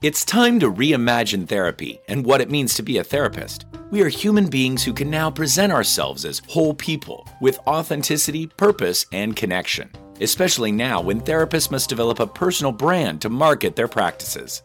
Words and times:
It's 0.00 0.24
time 0.24 0.60
to 0.60 0.70
reimagine 0.70 1.48
therapy 1.48 1.98
and 2.06 2.24
what 2.24 2.40
it 2.40 2.52
means 2.52 2.74
to 2.74 2.84
be 2.84 2.98
a 2.98 3.02
therapist. 3.02 3.66
We 3.90 4.00
are 4.02 4.08
human 4.08 4.46
beings 4.46 4.84
who 4.84 4.92
can 4.92 5.10
now 5.10 5.28
present 5.28 5.72
ourselves 5.72 6.24
as 6.24 6.40
whole 6.46 6.72
people 6.72 7.28
with 7.40 7.58
authenticity, 7.66 8.46
purpose, 8.46 9.06
and 9.10 9.34
connection, 9.34 9.90
especially 10.20 10.70
now 10.70 11.00
when 11.00 11.20
therapists 11.20 11.72
must 11.72 11.88
develop 11.88 12.20
a 12.20 12.28
personal 12.28 12.70
brand 12.70 13.20
to 13.22 13.28
market 13.28 13.74
their 13.74 13.88
practices. 13.88 14.62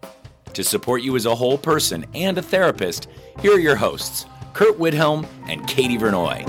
To 0.53 0.63
support 0.63 1.01
you 1.01 1.15
as 1.15 1.25
a 1.25 1.33
whole 1.33 1.57
person 1.57 2.05
and 2.13 2.37
a 2.37 2.43
therapist, 2.43 3.07
here 3.39 3.55
are 3.55 3.59
your 3.59 3.75
hosts, 3.75 4.27
Curt 4.53 4.77
Widhalm 4.77 5.25
and 5.49 5.67
Katie 5.67 5.97
Vernoy. 5.97 6.47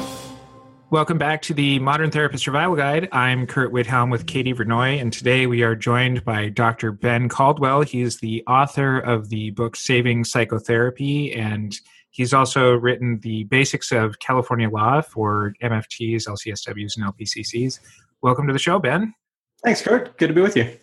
Welcome 0.94 1.18
back 1.18 1.42
to 1.42 1.54
the 1.54 1.80
Modern 1.80 2.12
Therapist 2.12 2.44
Survival 2.44 2.76
Guide. 2.76 3.08
I'm 3.10 3.48
Curt 3.48 3.72
Widhalm 3.72 4.12
with 4.12 4.28
Katie 4.28 4.54
Vernoy, 4.54 5.00
and 5.00 5.12
today 5.12 5.48
we 5.48 5.64
are 5.64 5.74
joined 5.74 6.24
by 6.24 6.50
Dr. 6.50 6.92
Ben 6.92 7.28
Caldwell. 7.28 7.80
He's 7.82 8.20
the 8.20 8.44
author 8.46 9.00
of 9.00 9.28
the 9.28 9.50
book 9.50 9.74
Saving 9.74 10.22
Psychotherapy, 10.22 11.34
and 11.34 11.76
he's 12.10 12.32
also 12.32 12.74
written 12.74 13.18
the 13.24 13.42
basics 13.42 13.90
of 13.90 14.20
California 14.20 14.70
law 14.70 15.00
for 15.00 15.54
MFTs, 15.60 16.28
LCSWs, 16.28 16.96
and 16.96 17.04
LPCCs. 17.12 17.80
Welcome 18.22 18.46
to 18.46 18.52
the 18.52 18.60
show, 18.60 18.78
Ben. 18.78 19.14
Thanks, 19.64 19.82
Curt. 19.82 20.16
Good 20.16 20.28
to 20.28 20.32
be 20.32 20.42
with 20.42 20.56
you. 20.56 20.78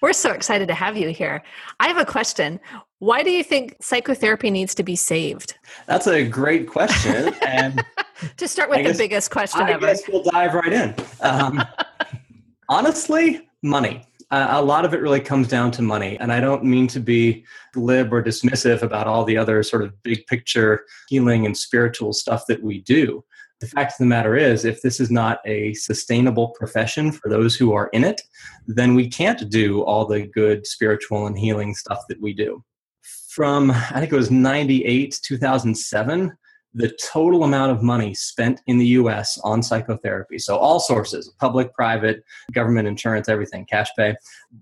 We're 0.00 0.12
so 0.12 0.32
excited 0.32 0.68
to 0.68 0.74
have 0.74 0.96
you 0.96 1.08
here. 1.10 1.42
I 1.78 1.88
have 1.88 1.96
a 1.96 2.04
question. 2.04 2.60
Why 2.98 3.22
do 3.22 3.30
you 3.30 3.42
think 3.42 3.76
psychotherapy 3.80 4.50
needs 4.50 4.74
to 4.76 4.82
be 4.82 4.96
saved? 4.96 5.54
That's 5.86 6.06
a 6.06 6.24
great 6.26 6.68
question. 6.68 7.34
And 7.46 7.84
to 8.36 8.48
start 8.48 8.70
with 8.70 8.80
I 8.80 8.82
the 8.82 8.88
guess, 8.90 8.98
biggest 8.98 9.30
question 9.30 9.62
I 9.62 9.72
ever. 9.72 9.86
I 9.86 9.90
guess 9.92 10.02
we'll 10.08 10.22
dive 10.22 10.54
right 10.54 10.72
in. 10.72 10.94
Um, 11.20 11.62
honestly, 12.68 13.48
money. 13.62 14.04
Uh, 14.30 14.46
a 14.50 14.62
lot 14.62 14.84
of 14.84 14.94
it 14.94 15.00
really 15.00 15.20
comes 15.20 15.48
down 15.48 15.72
to 15.72 15.82
money. 15.82 16.16
And 16.20 16.32
I 16.32 16.38
don't 16.40 16.62
mean 16.62 16.86
to 16.88 17.00
be 17.00 17.44
glib 17.72 18.12
or 18.12 18.22
dismissive 18.22 18.82
about 18.82 19.08
all 19.08 19.24
the 19.24 19.36
other 19.36 19.62
sort 19.62 19.82
of 19.82 20.00
big 20.02 20.24
picture 20.26 20.84
healing 21.08 21.46
and 21.46 21.56
spiritual 21.56 22.12
stuff 22.12 22.44
that 22.46 22.62
we 22.62 22.80
do. 22.82 23.24
The 23.60 23.66
fact 23.66 23.92
of 23.92 23.98
the 23.98 24.06
matter 24.06 24.36
is, 24.36 24.64
if 24.64 24.80
this 24.80 25.00
is 25.00 25.10
not 25.10 25.40
a 25.44 25.74
sustainable 25.74 26.48
profession 26.48 27.12
for 27.12 27.28
those 27.28 27.54
who 27.54 27.72
are 27.74 27.88
in 27.92 28.04
it, 28.04 28.22
then 28.66 28.94
we 28.94 29.08
can't 29.08 29.50
do 29.50 29.82
all 29.82 30.06
the 30.06 30.26
good 30.26 30.66
spiritual 30.66 31.26
and 31.26 31.38
healing 31.38 31.74
stuff 31.74 32.00
that 32.08 32.20
we 32.20 32.32
do. 32.32 32.64
From, 33.28 33.70
I 33.70 34.00
think 34.00 34.12
it 34.12 34.16
was 34.16 34.30
98, 34.30 35.20
2007, 35.22 36.32
the 36.72 36.96
total 37.02 37.44
amount 37.44 37.72
of 37.72 37.82
money 37.82 38.14
spent 38.14 38.60
in 38.66 38.78
the 38.78 38.86
US 38.86 39.38
on 39.42 39.62
psychotherapy, 39.62 40.38
so 40.38 40.56
all 40.56 40.78
sources 40.78 41.32
public, 41.38 41.74
private, 41.74 42.22
government, 42.52 42.86
insurance, 42.86 43.28
everything, 43.28 43.66
cash 43.66 43.88
pay 43.96 44.14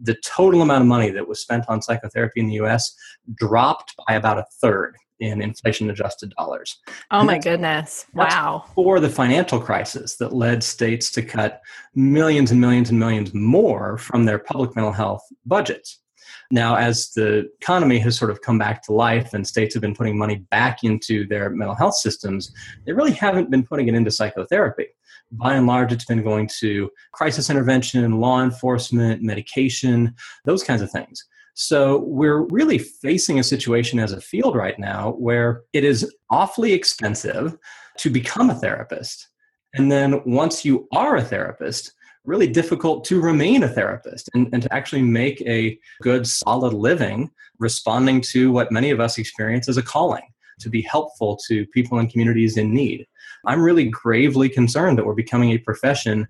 the 0.03 0.17
total 0.25 0.63
amount 0.63 0.83
of 0.83 0.89
money 0.89 1.11
that 1.11 1.29
was 1.29 1.41
spent 1.41 1.65
on 1.69 1.83
psychotherapy 1.83 2.41
in 2.41 2.47
the 2.47 2.55
US 2.55 2.95
dropped 3.35 3.95
by 4.07 4.15
about 4.15 4.39
a 4.39 4.47
third 4.61 4.97
in 5.21 5.43
inflation 5.43 5.91
adjusted 5.91 6.33
dollars. 6.39 6.79
Oh 7.11 7.25
my 7.25 7.39
goodness. 7.39 8.07
Wow. 8.15 8.65
For 8.75 9.01
the 9.01 9.09
financial 9.09 9.61
crisis 9.61 10.17
that 10.17 10.33
led 10.33 10.63
states 10.63 11.11
to 11.13 11.23
cut 11.23 11.61
millions 11.95 12.51
and 12.51 12.61
millions 12.61 12.91
and 12.91 12.99
millions 12.99 13.35
more 13.35 13.99
from 13.99 14.25
their 14.25 14.39
public 14.39 14.77
mental 14.77 14.93
health 14.93 15.23
budgets. 15.47 16.01
Now, 16.51 16.77
as 16.77 17.11
the 17.11 17.51
economy 17.61 17.99
has 17.99 18.17
sort 18.17 18.31
of 18.31 18.41
come 18.41 18.59
back 18.59 18.83
to 18.85 18.93
life 18.93 19.35
and 19.35 19.47
states 19.47 19.75
have 19.75 19.83
been 19.83 19.95
putting 19.95 20.17
money 20.17 20.37
back 20.51 20.83
into 20.83 21.27
their 21.27 21.51
mental 21.51 21.75
health 21.75 21.95
systems, 21.97 22.53
they 22.87 22.93
really 22.93 23.13
haven't 23.13 23.51
been 23.51 23.67
putting 23.67 23.89
it 23.89 23.95
into 23.95 24.11
psychotherapy. 24.11 24.87
By 25.31 25.55
and 25.55 25.67
large, 25.67 25.93
it's 25.93 26.07
been 26.07 26.23
going 26.23 26.49
to 26.61 26.91
crisis 27.13 27.51
intervention, 27.51 28.19
law 28.19 28.43
enforcement, 28.43 29.23
medication, 29.23 30.15
those 30.47 30.65
kinds 30.65 30.81
of 30.81 30.91
things. 30.91 31.23
So 31.61 32.05
we're 32.07 32.43
really 32.51 32.79
facing 32.79 33.41
a 33.41 33.43
situation 33.43 33.99
as 33.99 34.13
a 34.13 34.21
field 34.21 34.55
right 34.55 34.79
now 34.79 35.15
where 35.19 35.63
it 35.73 35.83
is 35.83 36.15
awfully 36.31 36.73
expensive 36.73 37.59
to 37.97 38.11
become 38.11 38.49
a 38.49 38.55
therapist. 38.55 39.27
And 39.75 39.91
then 39.91 40.23
once 40.25 40.65
you 40.65 40.87
are 40.93 41.17
a 41.17 41.25
therapist, 41.25 41.95
really 42.25 42.47
difficult 42.47 43.05
to 43.07 43.21
remain 43.21 43.65
a 43.65 43.69
therapist 43.69 44.31
and, 44.35 44.49
and 44.53 44.63
to 44.63 44.73
actually 44.73 45.03
make 45.03 45.41
a 45.49 45.77
good, 46.01 46.29
solid 46.29 46.75
living 46.75 47.29
responding 47.59 48.21
to 48.21 48.53
what 48.53 48.71
many 48.71 48.91
of 48.91 49.01
us 49.01 49.19
experience 49.19 49.69
as 49.69 49.79
a 49.79 49.83
calling 49.83 50.29
to 50.61 50.71
be 50.71 50.83
helpful 50.83 51.37
to 51.49 51.67
people 51.75 51.99
and 51.99 52.09
communities 52.09 52.57
in 52.57 52.73
need. 52.73 53.05
I'm 53.47 53.61
really 53.61 53.89
gravely 53.89 54.49
concerned 54.49 54.97
that 54.97 55.07
we're 55.07 55.15
becoming 55.15 55.51
a 55.51 55.59
profession 55.59 56.29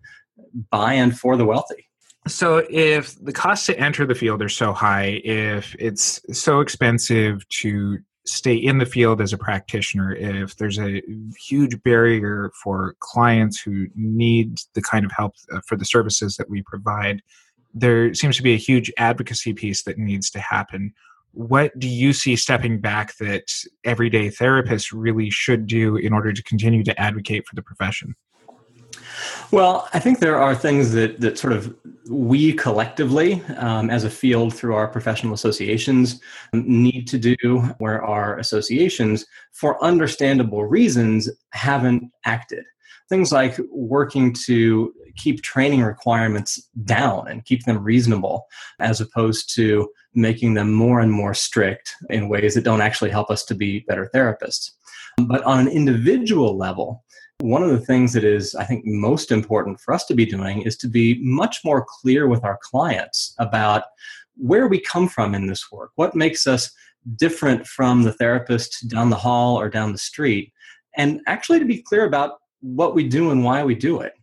by 0.71 0.95
and 0.95 1.19
for 1.19 1.37
the 1.37 1.45
wealthy. 1.45 1.85
So, 2.27 2.63
if 2.69 3.15
the 3.25 3.33
costs 3.33 3.67
to 3.67 3.79
enter 3.79 4.05
the 4.05 4.15
field 4.15 4.43
are 4.43 4.49
so 4.49 4.73
high, 4.73 5.21
if 5.25 5.75
it's 5.79 6.21
so 6.39 6.61
expensive 6.61 7.49
to 7.61 7.99
stay 8.27 8.55
in 8.55 8.79
the 8.79 8.87
field 8.87 9.21
as 9.21 9.33
a 9.33 9.39
practitioner, 9.39 10.15
if 10.15 10.57
there's 10.57 10.79
a 10.79 11.03
huge 11.39 11.83
barrier 11.83 12.51
for 12.63 12.95
clients 13.01 13.61
who 13.61 13.87
need 13.95 14.59
the 14.75 14.83
kind 14.83 15.05
of 15.05 15.13
help 15.13 15.35
uh, 15.53 15.61
for 15.67 15.77
the 15.77 15.85
services 15.85 16.37
that 16.37 16.51
we 16.51 16.63
provide, 16.63 17.23
there 17.73 18.13
seems 18.15 18.37
to 18.37 18.43
be 18.43 18.55
a 18.55 18.59
huge 18.59 18.93
advocacy 18.99 19.55
piece 19.55 19.83
that 19.85 19.99
needs 19.99 20.31
to 20.31 20.41
happen. 20.41 20.93
What 21.33 21.79
do 21.79 21.89
you 21.89 22.13
see 22.13 22.37
stepping 22.37 22.81
back 22.81 23.17
that 23.19 23.45
everyday 23.85 24.29
therapists 24.29 24.93
really 24.95 25.31
should 25.31 25.67
do 25.67 25.97
in 25.97 26.13
order 26.13 26.33
to 26.33 26.43
continue 26.43 26.83
to 26.85 27.01
advocate 27.01 27.47
for 27.47 27.55
the 27.55 27.63
profession? 27.63 28.15
Well, 29.51 29.89
I 29.95 29.99
think 29.99 30.19
there 30.19 30.39
are 30.39 30.55
things 30.55 30.93
that, 30.93 31.21
that 31.21 31.39
sort 31.39 31.53
of 31.53 31.75
we 32.11 32.53
collectively, 32.53 33.43
um, 33.57 33.91
as 33.91 34.05
a 34.05 34.11
field 34.11 34.55
through 34.55 34.75
our 34.75 34.89
professional 34.89 35.35
associations, 35.35 36.21
need 36.53 37.07
to 37.09 37.19
do 37.19 37.61
where 37.79 38.05
our 38.05 38.39
associations, 38.39 39.27
for 39.53 39.83
understandable 39.83 40.65
reasons, 40.65 41.31
haven't 41.51 42.11
acted. 42.25 42.65
Things 43.09 43.33
like 43.33 43.59
working 43.71 44.35
to 44.47 44.93
keep 45.17 45.43
training 45.43 45.83
requirements 45.83 46.69
down 46.85 47.27
and 47.29 47.45
keep 47.45 47.65
them 47.65 47.83
reasonable, 47.83 48.47
as 48.79 49.01
opposed 49.01 49.55
to 49.55 49.89
making 50.15 50.55
them 50.55 50.73
more 50.73 51.01
and 51.01 51.13
more 51.13 51.35
strict 51.35 51.95
in 52.11 52.29
ways 52.29 52.55
that 52.55 52.65
don't 52.65 52.81
actually 52.81 53.11
help 53.11 53.31
us 53.31 53.45
to 53.45 53.55
be 53.55 53.81
better 53.81 54.11
therapists. 54.15 54.73
But 55.27 55.43
on 55.45 55.61
an 55.61 55.69
individual 55.69 56.57
level, 56.57 57.05
one 57.41 57.63
of 57.63 57.71
the 57.71 57.79
things 57.79 58.13
that 58.13 58.25
is, 58.25 58.55
I 58.57 58.65
think, 58.65 58.85
most 58.85 59.31
important 59.31 59.81
for 59.81 59.95
us 59.95 60.05
to 60.07 60.15
be 60.15 60.27
doing 60.27 60.63
is 60.63 60.77
to 60.79 60.89
be 60.89 61.21
much 61.23 61.65
more 61.65 61.87
clear 61.89 62.27
with 62.27 62.45
our 62.45 62.59
clients 62.63 63.35
about 63.39 63.85
where 64.37 64.67
we 64.67 64.81
come 64.81 65.09
from 65.09 65.35
in 65.35 65.47
this 65.47 65.71
work, 65.71 65.93
what 65.95 66.15
makes 66.15 66.47
us 66.47 66.71
different 67.17 67.67
from 67.67 68.03
the 68.03 68.13
therapist 68.13 68.89
down 68.89 69.11
the 69.11 69.17
hall 69.17 69.59
or 69.59 69.69
down 69.69 69.93
the 69.93 69.99
street, 69.99 70.53
and 70.97 71.21
actually 71.27 71.59
to 71.61 71.65
be 71.65 71.83
clear 71.83 72.05
about 72.05 72.39
what 72.61 72.95
we 72.95 73.07
do 73.07 73.31
and 73.31 73.45
why 73.45 73.63
we 73.63 73.75
do 73.75 74.01
it 74.01 74.15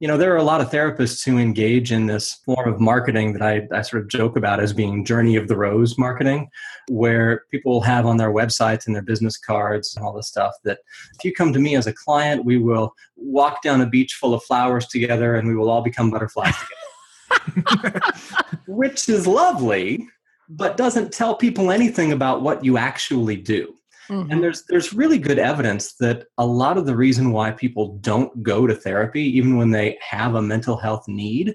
you 0.00 0.06
know 0.06 0.16
there 0.16 0.32
are 0.32 0.38
a 0.38 0.44
lot 0.44 0.60
of 0.60 0.70
therapists 0.70 1.24
who 1.24 1.38
engage 1.38 1.90
in 1.90 2.06
this 2.06 2.34
form 2.44 2.72
of 2.72 2.80
marketing 2.80 3.32
that 3.32 3.42
I, 3.42 3.66
I, 3.76 3.82
sort 3.82 4.02
of 4.02 4.08
joke 4.08 4.36
about 4.36 4.60
as 4.60 4.72
being 4.72 5.04
journey 5.04 5.36
of 5.36 5.48
the 5.48 5.56
rose 5.56 5.98
marketing 5.98 6.48
where 6.88 7.44
people 7.50 7.80
have 7.80 8.06
on 8.06 8.16
their 8.16 8.32
websites 8.32 8.86
and 8.86 8.94
their 8.94 9.02
business 9.02 9.36
cards 9.36 9.96
and 9.96 10.04
all 10.04 10.12
this 10.12 10.28
stuff 10.28 10.54
that 10.64 10.78
if 11.16 11.24
you 11.24 11.32
come 11.32 11.52
to 11.52 11.58
me 11.58 11.74
as 11.74 11.86
a 11.86 11.92
client 11.92 12.44
we 12.44 12.58
will 12.58 12.94
walk 13.16 13.62
down 13.62 13.80
a 13.80 13.86
beach 13.86 14.14
full 14.14 14.34
of 14.34 14.42
flowers 14.44 14.86
together 14.86 15.34
and 15.34 15.48
we 15.48 15.56
will 15.56 15.70
all 15.70 15.82
become 15.82 16.10
butterflies 16.10 16.54
together. 16.54 18.00
Which 18.66 19.08
is 19.08 19.26
lovely 19.26 20.08
but 20.48 20.76
doesn't 20.76 21.12
tell 21.12 21.34
people 21.34 21.70
anything 21.70 22.12
about 22.12 22.40
what 22.40 22.64
you 22.64 22.78
actually 22.78 23.36
do 23.36 23.77
Mm-hmm. 24.08 24.30
And 24.30 24.42
there's 24.42 24.64
there's 24.68 24.92
really 24.92 25.18
good 25.18 25.38
evidence 25.38 25.94
that 25.96 26.26
a 26.38 26.46
lot 26.46 26.78
of 26.78 26.86
the 26.86 26.96
reason 26.96 27.32
why 27.32 27.50
people 27.50 27.98
don't 27.98 28.42
go 28.42 28.66
to 28.66 28.74
therapy, 28.74 29.22
even 29.22 29.56
when 29.56 29.70
they 29.70 29.98
have 30.00 30.34
a 30.34 30.42
mental 30.42 30.76
health 30.76 31.06
need, 31.06 31.54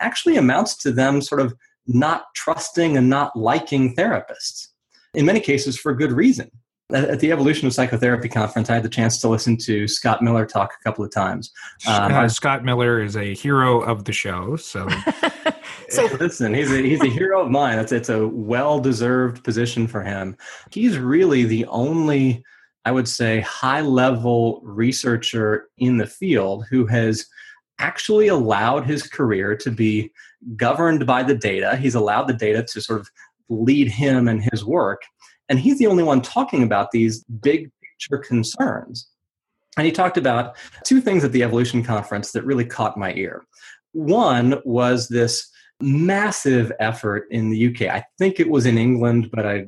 actually 0.00 0.36
amounts 0.36 0.76
to 0.78 0.92
them 0.92 1.20
sort 1.20 1.40
of 1.40 1.54
not 1.86 2.24
trusting 2.34 2.96
and 2.96 3.08
not 3.08 3.34
liking 3.34 3.96
therapists. 3.96 4.68
In 5.14 5.24
many 5.24 5.40
cases, 5.40 5.78
for 5.78 5.94
good 5.94 6.12
reason. 6.12 6.50
At 6.90 7.20
the 7.20 7.32
Evolution 7.32 7.66
of 7.66 7.74
Psychotherapy 7.74 8.30
conference, 8.30 8.70
I 8.70 8.74
had 8.74 8.82
the 8.82 8.88
chance 8.88 9.20
to 9.20 9.28
listen 9.28 9.58
to 9.58 9.86
Scott 9.86 10.22
Miller 10.22 10.46
talk 10.46 10.72
a 10.80 10.82
couple 10.82 11.04
of 11.04 11.12
times. 11.12 11.50
Um, 11.86 12.14
uh, 12.14 12.28
Scott 12.28 12.64
Miller 12.64 13.02
is 13.02 13.14
a 13.14 13.34
hero 13.34 13.80
of 13.80 14.04
the 14.04 14.12
show, 14.12 14.56
so. 14.56 14.88
so 15.88 16.06
listen, 16.20 16.54
he's 16.54 16.72
a, 16.72 16.82
he's 16.82 17.02
a 17.02 17.08
hero 17.08 17.42
of 17.42 17.50
mine. 17.50 17.78
It's 17.78 17.92
it's 17.92 18.08
a 18.08 18.28
well 18.28 18.80
deserved 18.80 19.44
position 19.44 19.86
for 19.86 20.02
him. 20.02 20.36
He's 20.70 20.98
really 20.98 21.44
the 21.44 21.64
only, 21.66 22.44
I 22.84 22.92
would 22.92 23.08
say, 23.08 23.40
high 23.40 23.80
level 23.80 24.60
researcher 24.62 25.68
in 25.78 25.98
the 25.98 26.06
field 26.06 26.66
who 26.70 26.86
has 26.86 27.26
actually 27.78 28.28
allowed 28.28 28.86
his 28.86 29.04
career 29.04 29.56
to 29.56 29.70
be 29.70 30.12
governed 30.56 31.06
by 31.06 31.22
the 31.22 31.34
data. 31.34 31.76
He's 31.76 31.94
allowed 31.94 32.26
the 32.28 32.34
data 32.34 32.62
to 32.62 32.80
sort 32.80 33.00
of 33.00 33.08
lead 33.48 33.88
him 33.88 34.28
and 34.28 34.42
his 34.52 34.64
work 34.64 35.02
and 35.48 35.58
he's 35.58 35.78
the 35.78 35.86
only 35.86 36.02
one 36.02 36.20
talking 36.20 36.62
about 36.62 36.90
these 36.90 37.24
big 37.24 37.70
picture 37.82 38.18
concerns. 38.18 39.08
And 39.76 39.86
he 39.86 39.92
talked 39.92 40.16
about 40.16 40.56
two 40.84 41.00
things 41.00 41.24
at 41.24 41.32
the 41.32 41.42
Evolution 41.42 41.82
Conference 41.82 42.32
that 42.32 42.44
really 42.44 42.64
caught 42.64 42.96
my 42.96 43.12
ear. 43.14 43.44
One 43.92 44.60
was 44.64 45.08
this 45.08 45.50
massive 45.80 46.72
effort 46.80 47.26
in 47.30 47.50
the 47.50 47.68
UK. 47.68 47.82
I 47.82 48.04
think 48.18 48.40
it 48.40 48.48
was 48.48 48.66
in 48.66 48.78
England, 48.78 49.30
but 49.32 49.46
I, 49.46 49.64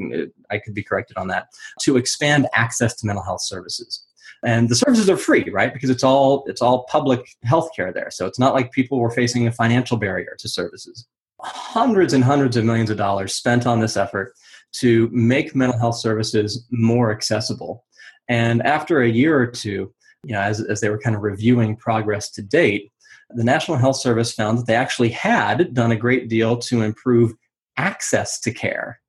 I 0.50 0.58
could 0.58 0.74
be 0.74 0.82
corrected 0.82 1.16
on 1.16 1.28
that, 1.28 1.48
to 1.82 1.96
expand 1.96 2.48
access 2.54 2.94
to 2.96 3.06
mental 3.06 3.24
health 3.24 3.42
services. 3.42 4.04
And 4.42 4.68
the 4.68 4.74
services 4.74 5.10
are 5.10 5.16
free, 5.16 5.48
right? 5.50 5.72
Because 5.72 5.90
it's 5.90 6.02
all 6.02 6.44
it's 6.46 6.62
all 6.62 6.84
public 6.84 7.36
healthcare 7.46 7.92
there. 7.92 8.10
So 8.10 8.26
it's 8.26 8.38
not 8.38 8.54
like 8.54 8.72
people 8.72 8.98
were 8.98 9.10
facing 9.10 9.46
a 9.46 9.52
financial 9.52 9.98
barrier 9.98 10.34
to 10.38 10.48
services. 10.48 11.06
Hundreds 11.40 12.12
and 12.12 12.24
hundreds 12.24 12.56
of 12.56 12.64
millions 12.64 12.90
of 12.90 12.96
dollars 12.96 13.34
spent 13.34 13.66
on 13.66 13.80
this 13.80 13.96
effort 13.96 14.32
to 14.72 15.08
make 15.12 15.54
mental 15.54 15.78
health 15.78 15.96
services 15.96 16.66
more 16.70 17.10
accessible. 17.10 17.84
And 18.28 18.62
after 18.62 19.02
a 19.02 19.08
year 19.08 19.38
or 19.38 19.46
two, 19.46 19.92
you 20.24 20.32
know, 20.32 20.40
as, 20.40 20.60
as 20.60 20.80
they 20.80 20.88
were 20.88 20.98
kind 20.98 21.16
of 21.16 21.22
reviewing 21.22 21.76
progress 21.76 22.30
to 22.32 22.42
date, 22.42 22.92
the 23.34 23.44
National 23.44 23.76
Health 23.76 23.96
Service 23.96 24.32
found 24.32 24.58
that 24.58 24.66
they 24.66 24.74
actually 24.74 25.10
had 25.10 25.74
done 25.74 25.92
a 25.92 25.96
great 25.96 26.28
deal 26.28 26.56
to 26.58 26.82
improve 26.82 27.32
access 27.76 28.40
to 28.40 28.52
care, 28.52 29.00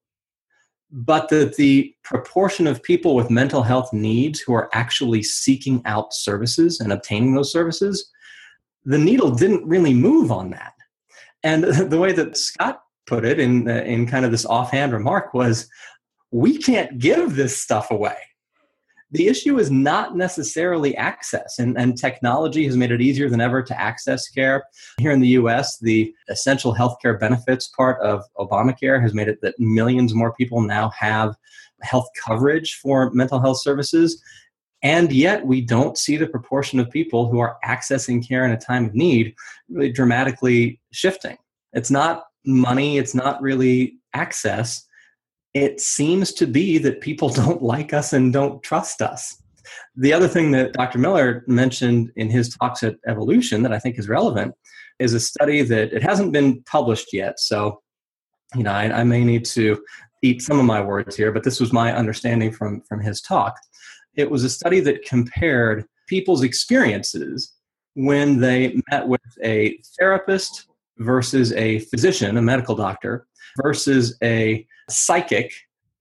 but 0.91 1.29
that 1.29 1.55
the 1.55 1.93
proportion 2.03 2.67
of 2.67 2.83
people 2.83 3.15
with 3.15 3.29
mental 3.29 3.63
health 3.63 3.91
needs 3.93 4.39
who 4.39 4.53
are 4.53 4.69
actually 4.73 5.23
seeking 5.23 5.81
out 5.85 6.13
services 6.13 6.79
and 6.79 6.91
obtaining 6.91 7.33
those 7.33 7.51
services, 7.51 8.09
the 8.85 8.97
needle 8.97 9.31
didn't 9.31 9.67
really 9.67 9.93
move 9.93 10.31
on 10.31 10.51
that. 10.51 10.73
And 11.43 11.63
the 11.91 11.99
way 11.99 12.11
that 12.13 12.37
Scott 12.37 12.81
put 13.07 13.25
it 13.25 13.39
in 13.39 13.67
uh, 13.67 13.81
in 13.81 14.07
kind 14.07 14.25
of 14.25 14.31
this 14.31 14.45
offhand 14.45 14.93
remark 14.93 15.33
was 15.33 15.69
we 16.31 16.57
can't 16.57 16.97
give 16.97 17.35
this 17.35 17.61
stuff 17.61 17.91
away 17.91 18.15
the 19.11 19.27
issue 19.27 19.59
is 19.59 19.69
not 19.69 20.15
necessarily 20.15 20.95
access 20.95 21.59
and, 21.59 21.77
and 21.77 21.97
technology 21.97 22.65
has 22.65 22.77
made 22.77 22.91
it 22.91 23.01
easier 23.01 23.29
than 23.29 23.41
ever 23.41 23.61
to 23.61 23.79
access 23.79 24.27
care 24.29 24.63
here 24.97 25.11
in 25.11 25.19
the 25.19 25.29
us 25.29 25.77
the 25.79 26.13
essential 26.29 26.73
healthcare 26.73 27.19
benefits 27.19 27.67
part 27.69 28.01
of 28.01 28.23
obamacare 28.37 29.01
has 29.01 29.13
made 29.13 29.27
it 29.27 29.39
that 29.41 29.59
millions 29.59 30.13
more 30.13 30.33
people 30.33 30.61
now 30.61 30.89
have 30.97 31.35
health 31.81 32.07
coverage 32.23 32.75
for 32.81 33.11
mental 33.11 33.39
health 33.39 33.61
services 33.61 34.21
and 34.83 35.11
yet 35.11 35.45
we 35.45 35.61
don't 35.61 35.97
see 35.97 36.17
the 36.17 36.25
proportion 36.25 36.79
of 36.79 36.89
people 36.89 37.29
who 37.29 37.39
are 37.39 37.57
accessing 37.63 38.25
care 38.27 38.45
in 38.45 38.51
a 38.51 38.57
time 38.57 38.85
of 38.85 38.95
need 38.95 39.33
really 39.69 39.91
dramatically 39.91 40.79
shifting 40.91 41.37
it's 41.73 41.91
not 41.91 42.25
money, 42.45 42.97
it's 42.97 43.15
not 43.15 43.41
really 43.41 43.99
access. 44.13 44.85
It 45.53 45.81
seems 45.81 46.33
to 46.33 46.47
be 46.47 46.77
that 46.79 47.01
people 47.01 47.29
don't 47.41 47.61
like 47.61 47.93
us 47.93 48.13
and 48.13 48.31
don't 48.31 48.61
trust 48.63 49.01
us. 49.01 49.37
The 49.95 50.13
other 50.13 50.27
thing 50.27 50.51
that 50.51 50.73
Dr. 50.73 50.97
Miller 50.97 51.43
mentioned 51.47 52.11
in 52.15 52.29
his 52.29 52.55
talks 52.55 52.83
at 52.83 52.95
Evolution 53.07 53.61
that 53.63 53.73
I 53.73 53.79
think 53.79 53.97
is 53.99 54.09
relevant 54.09 54.53
is 54.99 55.13
a 55.13 55.19
study 55.19 55.61
that 55.63 55.93
it 55.93 56.03
hasn't 56.03 56.31
been 56.31 56.61
published 56.63 57.13
yet. 57.13 57.39
So, 57.39 57.81
you 58.55 58.63
know, 58.63 58.71
I, 58.71 58.99
I 58.99 59.03
may 59.03 59.23
need 59.23 59.45
to 59.45 59.81
eat 60.21 60.41
some 60.41 60.59
of 60.59 60.65
my 60.65 60.81
words 60.81 61.15
here, 61.15 61.31
but 61.31 61.43
this 61.43 61.59
was 61.59 61.73
my 61.73 61.95
understanding 61.95 62.51
from, 62.51 62.81
from 62.87 63.01
his 63.01 63.21
talk. 63.21 63.55
It 64.15 64.29
was 64.29 64.43
a 64.43 64.49
study 64.49 64.79
that 64.81 65.05
compared 65.05 65.85
people's 66.07 66.43
experiences 66.43 67.53
when 67.95 68.39
they 68.39 68.79
met 68.91 69.07
with 69.07 69.21
a 69.43 69.79
therapist 69.97 70.67
versus 70.97 71.51
a 71.53 71.79
physician, 71.79 72.37
a 72.37 72.41
medical 72.41 72.75
doctor, 72.75 73.25
versus 73.57 74.17
a 74.23 74.65
psychic 74.89 75.53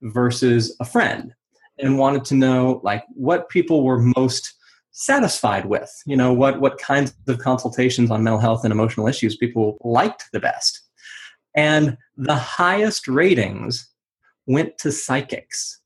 versus 0.02 0.76
a 0.80 0.84
friend, 0.84 1.34
and 1.78 1.98
wanted 1.98 2.24
to 2.26 2.34
know 2.34 2.80
like 2.84 3.04
what 3.14 3.48
people 3.48 3.84
were 3.84 4.02
most 4.16 4.54
satisfied 4.92 5.66
with. 5.66 5.90
You 6.06 6.16
know, 6.16 6.32
what 6.32 6.60
what 6.60 6.78
kinds 6.78 7.14
of 7.28 7.38
consultations 7.38 8.10
on 8.10 8.22
mental 8.22 8.40
health 8.40 8.64
and 8.64 8.72
emotional 8.72 9.08
issues 9.08 9.36
people 9.36 9.78
liked 9.82 10.24
the 10.32 10.40
best. 10.40 10.80
And 11.56 11.96
the 12.16 12.36
highest 12.36 13.08
ratings 13.08 13.88
went 14.46 14.78
to 14.78 14.92
psychics 14.92 15.80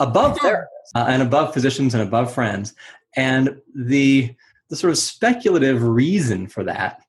above 0.00 0.38
hmm. 0.38 0.46
therapists 0.46 0.66
uh, 0.94 1.06
and 1.08 1.22
above 1.22 1.52
physicians 1.54 1.94
and 1.94 2.02
above 2.02 2.32
friends. 2.32 2.74
And 3.16 3.60
the 3.74 4.34
the 4.68 4.76
sort 4.76 4.90
of 4.90 4.98
speculative 4.98 5.82
reason 5.82 6.48
for 6.48 6.64
that 6.64 7.00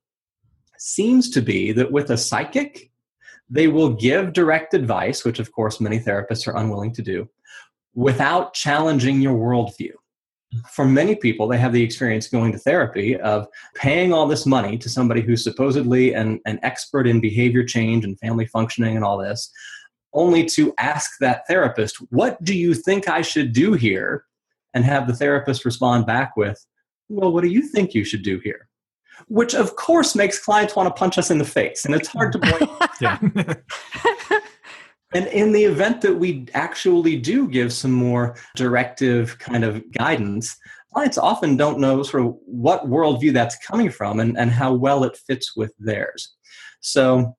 seems 0.77 1.29
to 1.31 1.41
be 1.41 1.71
that 1.71 1.91
with 1.91 2.11
a 2.11 2.17
psychic, 2.17 2.91
they 3.49 3.67
will 3.67 3.89
give 3.89 4.33
direct 4.33 4.73
advice, 4.73 5.23
which 5.23 5.39
of 5.39 5.51
course 5.51 5.79
many 5.79 5.99
therapists 5.99 6.47
are 6.47 6.57
unwilling 6.57 6.93
to 6.93 7.01
do, 7.01 7.29
without 7.95 8.53
challenging 8.53 9.21
your 9.21 9.37
worldview. 9.37 9.93
For 10.71 10.85
many 10.85 11.15
people, 11.15 11.47
they 11.47 11.57
have 11.57 11.73
the 11.73 11.83
experience 11.83 12.29
going 12.29 12.53
to 12.53 12.57
therapy 12.57 13.17
of 13.17 13.47
paying 13.75 14.13
all 14.13 14.27
this 14.27 14.45
money 14.45 14.77
to 14.77 14.89
somebody 14.89 15.21
who's 15.21 15.43
supposedly 15.43 16.13
an, 16.13 16.39
an 16.45 16.59
expert 16.63 17.05
in 17.05 17.19
behavior 17.19 17.65
change 17.65 18.05
and 18.05 18.17
family 18.19 18.45
functioning 18.45 18.95
and 18.95 19.03
all 19.03 19.17
this, 19.17 19.51
only 20.13 20.45
to 20.45 20.73
ask 20.77 21.11
that 21.19 21.45
therapist, 21.47 21.97
What 22.11 22.41
do 22.43 22.55
you 22.55 22.73
think 22.73 23.09
I 23.09 23.21
should 23.21 23.51
do 23.51 23.73
here? 23.73 24.23
And 24.73 24.85
have 24.85 25.07
the 25.07 25.15
therapist 25.15 25.65
respond 25.65 26.05
back 26.05 26.37
with, 26.37 26.65
Well, 27.09 27.31
what 27.31 27.43
do 27.43 27.49
you 27.49 27.61
think 27.63 27.93
you 27.93 28.03
should 28.03 28.23
do 28.23 28.39
here? 28.39 28.66
Which 29.27 29.53
of 29.53 29.75
course 29.75 30.15
makes 30.15 30.43
clients 30.43 30.75
want 30.75 30.87
to 30.87 30.99
punch 30.99 31.17
us 31.17 31.31
in 31.31 31.37
the 31.37 31.45
face. 31.45 31.85
And 31.85 31.95
it's 31.95 32.07
hard 32.07 32.31
to 32.33 32.39
blame. 32.39 32.69
and 35.13 35.27
in 35.27 35.51
the 35.51 35.63
event 35.63 36.01
that 36.01 36.15
we 36.15 36.47
actually 36.53 37.17
do 37.17 37.47
give 37.47 37.73
some 37.73 37.91
more 37.91 38.35
directive 38.55 39.37
kind 39.39 39.63
of 39.63 39.83
guidance, 39.91 40.57
clients 40.93 41.17
often 41.17 41.57
don't 41.57 41.79
know 41.79 42.03
sort 42.03 42.25
of 42.25 42.35
what 42.45 42.89
worldview 42.89 43.33
that's 43.33 43.57
coming 43.65 43.89
from 43.89 44.19
and, 44.19 44.37
and 44.37 44.51
how 44.51 44.73
well 44.73 45.03
it 45.03 45.17
fits 45.17 45.55
with 45.55 45.73
theirs. 45.79 46.33
So 46.79 47.35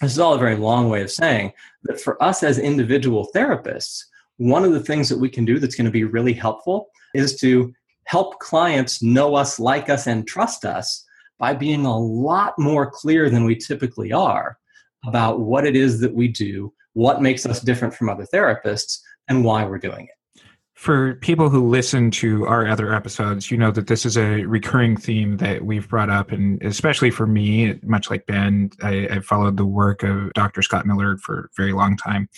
this 0.00 0.12
is 0.12 0.18
all 0.18 0.34
a 0.34 0.38
very 0.38 0.56
long 0.56 0.88
way 0.88 1.02
of 1.02 1.10
saying 1.10 1.52
that 1.84 2.00
for 2.00 2.22
us 2.22 2.42
as 2.42 2.58
individual 2.58 3.28
therapists, 3.34 4.02
one 4.36 4.64
of 4.64 4.72
the 4.72 4.80
things 4.80 5.08
that 5.08 5.18
we 5.18 5.28
can 5.28 5.44
do 5.44 5.58
that's 5.58 5.74
going 5.74 5.84
to 5.84 5.90
be 5.90 6.04
really 6.04 6.32
helpful 6.32 6.88
is 7.14 7.36
to 7.40 7.72
help 8.04 8.38
clients 8.40 9.02
know 9.02 9.34
us, 9.34 9.60
like 9.60 9.88
us, 9.88 10.06
and 10.06 10.26
trust 10.26 10.64
us 10.64 11.04
by 11.38 11.54
being 11.54 11.84
a 11.84 11.98
lot 11.98 12.58
more 12.58 12.90
clear 12.90 13.28
than 13.30 13.44
we 13.44 13.56
typically 13.56 14.12
are 14.12 14.58
about 15.04 15.40
what 15.40 15.66
it 15.66 15.74
is 15.74 16.00
that 16.00 16.14
we 16.14 16.28
do, 16.28 16.72
what 16.92 17.22
makes 17.22 17.44
us 17.46 17.60
different 17.60 17.94
from 17.94 18.08
other 18.08 18.26
therapists, 18.32 18.98
and 19.28 19.44
why 19.44 19.64
we're 19.64 19.78
doing 19.78 20.04
it. 20.04 20.42
For 20.74 21.14
people 21.16 21.48
who 21.48 21.68
listen 21.68 22.10
to 22.12 22.44
our 22.46 22.66
other 22.66 22.92
episodes, 22.92 23.50
you 23.50 23.56
know 23.56 23.70
that 23.70 23.86
this 23.86 24.04
is 24.04 24.16
a 24.16 24.44
recurring 24.44 24.96
theme 24.96 25.36
that 25.36 25.64
we've 25.64 25.88
brought 25.88 26.10
up, 26.10 26.32
and 26.32 26.60
especially 26.62 27.10
for 27.10 27.26
me, 27.26 27.78
much 27.84 28.10
like 28.10 28.26
Ben, 28.26 28.70
I, 28.82 29.06
I 29.08 29.20
followed 29.20 29.56
the 29.56 29.66
work 29.66 30.02
of 30.02 30.32
Dr. 30.32 30.60
Scott 30.60 30.86
Miller 30.86 31.18
for 31.18 31.38
a 31.38 31.48
very 31.56 31.72
long 31.72 31.96
time. 31.96 32.28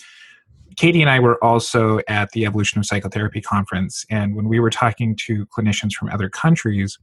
Katie 0.76 1.00
and 1.00 1.10
I 1.10 1.20
were 1.20 1.42
also 1.42 2.00
at 2.08 2.32
the 2.32 2.44
Evolution 2.44 2.78
of 2.78 2.86
Psychotherapy 2.86 3.40
conference, 3.40 4.04
and 4.10 4.34
when 4.34 4.48
we 4.48 4.60
were 4.60 4.70
talking 4.70 5.16
to 5.24 5.46
clinicians 5.46 5.92
from 5.92 6.10
other 6.10 6.28
countries, 6.28 6.98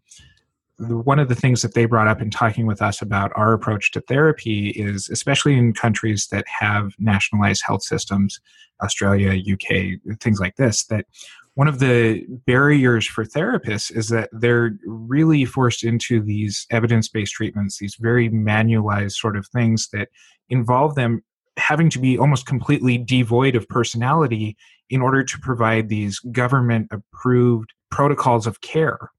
one 0.90 1.20
of 1.20 1.30
the 1.30 1.36
things 1.36 1.62
that 1.62 1.74
they 1.74 1.86
brought 1.86 2.08
up 2.08 2.22
in 2.22 2.30
talking 2.30 2.66
with 2.66 2.82
us 2.82 3.02
about 3.02 3.32
our 3.36 3.54
approach 3.54 3.92
to 3.92 4.02
therapy 4.02 4.70
is 4.70 5.10
especially 5.10 5.58
in 5.58 5.74
countries 5.74 6.28
that 6.28 6.46
have 6.48 6.94
nationalized 7.00 7.64
health 7.66 7.84
systems 7.84 8.40
australia 8.82 9.42
uk 9.54 10.20
things 10.20 10.40
like 10.40 10.56
this 10.56 10.86
that 10.86 11.06
one 11.54 11.68
of 11.68 11.80
the 11.80 12.26
barriers 12.48 13.06
for 13.06 13.26
therapists 13.26 13.96
is 13.96 14.08
that 14.10 14.30
they're 14.32 14.72
really 14.86 15.44
forced 15.46 15.84
into 15.84 16.22
these 16.22 16.66
evidence-based 16.72 17.34
treatments 17.34 17.78
these 17.78 17.96
very 18.00 18.30
manualized 18.30 19.14
sort 19.14 19.38
of 19.38 19.48
things 19.48 19.90
that 19.94 20.10
involve 20.50 20.96
them 20.96 21.22
having 21.58 21.90
to 21.90 22.00
be 22.00 22.18
almost 22.18 22.46
completely 22.46 22.98
devoid 22.98 23.56
of 23.56 23.68
personality 23.68 24.56
in 24.90 25.02
order 25.02 25.24
to 25.24 25.40
provide 25.40 25.90
these 25.90 26.20
government 26.32 26.88
approved 26.92 27.74
protocols 27.90 28.48
of 28.48 28.62
care. 28.62 29.12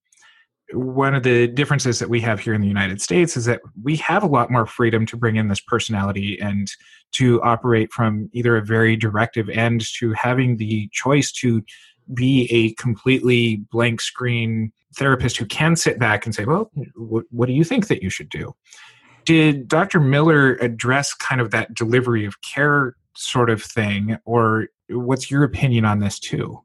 One 0.73 1.15
of 1.15 1.23
the 1.23 1.47
differences 1.47 1.99
that 1.99 2.09
we 2.09 2.21
have 2.21 2.41
here 2.41 2.55
in 2.55 2.61
the 2.61 2.69
United 2.69 3.01
States 3.01 3.37
is 3.37 3.45
that 3.45 3.61
we 3.83 3.97
have 3.97 4.23
a 4.23 4.27
lot 4.27 4.51
more 4.51 4.67
freedom 4.67 5.07
to 5.07 5.17
bring 5.17 5.37
in 5.37 5.49
this 5.49 5.61
personality 5.61 6.39
and 6.41 6.71
to 7.13 7.43
operate 7.43 7.93
from 7.93 8.31
either 8.33 8.57
a 8.57 8.65
very 8.65 8.97
directive 8.97 9.49
end 9.49 9.85
to 9.99 10.13
having 10.13 10.57
the 10.57 10.89
choice 10.93 11.31
to 11.33 11.63
be 12.15 12.49
a 12.51 12.73
completely 12.81 13.57
blank 13.71 14.01
screen 14.01 14.73
therapist 14.97 15.37
who 15.37 15.47
can 15.47 15.77
sit 15.77 15.99
back 15.99 16.27
and 16.27 16.35
say, 16.35 16.45
Well, 16.45 16.71
what, 16.97 17.47
do 17.47 17.53
you 17.53 17.65
think 17.65 17.89
that 17.89 18.03
you 18.03 18.11
should 18.11 18.29
do? 18.29 18.55
Did 19.25 19.69
Dr. 19.69 20.01
Miller 20.01 20.55
address 20.55 21.15
kind 21.15 21.41
of 21.41 21.51
that 21.53 21.75
delivery 21.75 22.25
of 22.25 22.41
care 22.43 22.97
sort 23.17 23.51
of 23.51 23.63
thing, 23.63 24.19
or 24.25 24.69
what's 24.89 25.31
your 25.31 25.45
opinion 25.45 25.85
on 25.85 26.01
this 26.01 26.19
too? 26.19 26.63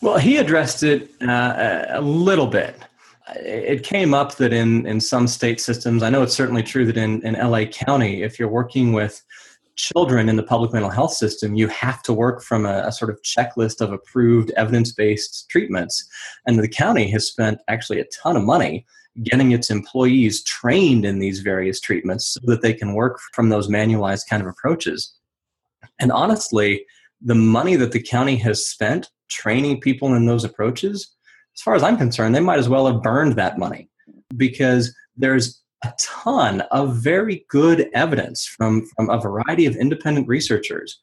Well, 0.00 0.18
he 0.18 0.38
addressed 0.38 0.82
it 0.82 1.10
uh, 1.22 1.84
a 1.88 2.00
little 2.00 2.46
bit. 2.46 2.76
It 3.36 3.84
came 3.84 4.14
up 4.14 4.36
that 4.36 4.52
in, 4.52 4.86
in 4.86 5.00
some 5.00 5.26
state 5.28 5.60
systems, 5.60 6.02
I 6.02 6.10
know 6.10 6.22
it's 6.22 6.34
certainly 6.34 6.62
true 6.62 6.84
that 6.86 6.96
in, 6.96 7.24
in 7.24 7.34
LA 7.34 7.64
County, 7.66 8.22
if 8.22 8.38
you're 8.38 8.48
working 8.48 8.92
with 8.92 9.22
children 9.76 10.28
in 10.28 10.36
the 10.36 10.42
public 10.42 10.72
mental 10.72 10.90
health 10.90 11.12
system, 11.12 11.54
you 11.54 11.68
have 11.68 12.02
to 12.02 12.12
work 12.12 12.42
from 12.42 12.66
a, 12.66 12.82
a 12.86 12.92
sort 12.92 13.10
of 13.10 13.22
checklist 13.22 13.80
of 13.80 13.92
approved 13.92 14.50
evidence 14.52 14.92
based 14.92 15.48
treatments. 15.48 16.06
And 16.46 16.58
the 16.58 16.68
county 16.68 17.10
has 17.10 17.26
spent 17.26 17.60
actually 17.68 18.00
a 18.00 18.06
ton 18.06 18.36
of 18.36 18.42
money 18.42 18.84
getting 19.22 19.52
its 19.52 19.70
employees 19.70 20.42
trained 20.44 21.04
in 21.04 21.18
these 21.18 21.40
various 21.40 21.80
treatments 21.80 22.26
so 22.34 22.40
that 22.44 22.62
they 22.62 22.72
can 22.72 22.94
work 22.94 23.20
from 23.32 23.48
those 23.48 23.68
manualized 23.68 24.28
kind 24.28 24.42
of 24.42 24.48
approaches. 24.48 25.14
And 25.98 26.10
honestly, 26.10 26.86
the 27.20 27.34
money 27.34 27.76
that 27.76 27.92
the 27.92 28.02
county 28.02 28.36
has 28.36 28.66
spent 28.66 29.10
training 29.28 29.80
people 29.80 30.14
in 30.14 30.26
those 30.26 30.44
approaches, 30.44 31.14
as 31.54 31.62
far 31.62 31.74
as 31.74 31.82
I'm 31.82 31.98
concerned, 31.98 32.34
they 32.34 32.40
might 32.40 32.58
as 32.58 32.68
well 32.68 32.86
have 32.86 33.02
burned 33.02 33.36
that 33.36 33.58
money 33.58 33.88
because 34.36 34.94
there's 35.16 35.62
a 35.84 35.92
ton 36.00 36.60
of 36.70 36.96
very 36.96 37.44
good 37.48 37.90
evidence 37.92 38.46
from, 38.46 38.86
from 38.96 39.10
a 39.10 39.20
variety 39.20 39.66
of 39.66 39.76
independent 39.76 40.28
researchers 40.28 40.98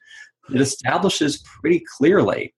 that 0.48 0.62
establishes 0.62 1.44
pretty 1.62 1.84
clearly 1.98 2.54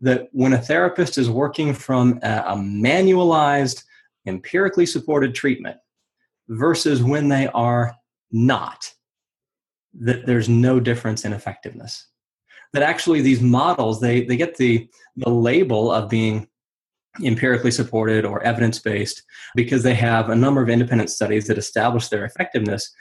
that 0.00 0.28
when 0.32 0.52
a 0.52 0.58
therapist 0.60 1.18
is 1.18 1.28
working 1.28 1.74
from 1.74 2.18
a, 2.22 2.44
a 2.48 2.56
manualized, 2.56 3.82
empirically 4.26 4.86
supported 4.86 5.34
treatment 5.34 5.76
versus 6.48 7.02
when 7.02 7.28
they 7.28 7.48
are 7.48 7.94
not, 8.30 8.90
that 9.94 10.26
there's 10.26 10.48
no 10.48 10.80
difference 10.80 11.24
in 11.24 11.32
effectiveness. 11.32 12.06
That 12.72 12.82
actually 12.82 13.22
these 13.22 13.40
models, 13.40 14.00
they, 14.00 14.24
they 14.24 14.36
get 14.36 14.56
the, 14.56 14.88
the 15.16 15.30
label 15.30 15.90
of 15.90 16.10
being 16.10 16.48
empirically 17.22 17.70
supported 17.70 18.24
or 18.24 18.42
evidence 18.42 18.78
based 18.78 19.22
because 19.54 19.82
they 19.82 19.94
have 19.94 20.30
a 20.30 20.36
number 20.36 20.62
of 20.62 20.68
independent 20.68 21.10
studies 21.10 21.46
that 21.46 21.58
establish 21.58 22.08
their 22.08 22.24
effectiveness. 22.24 22.92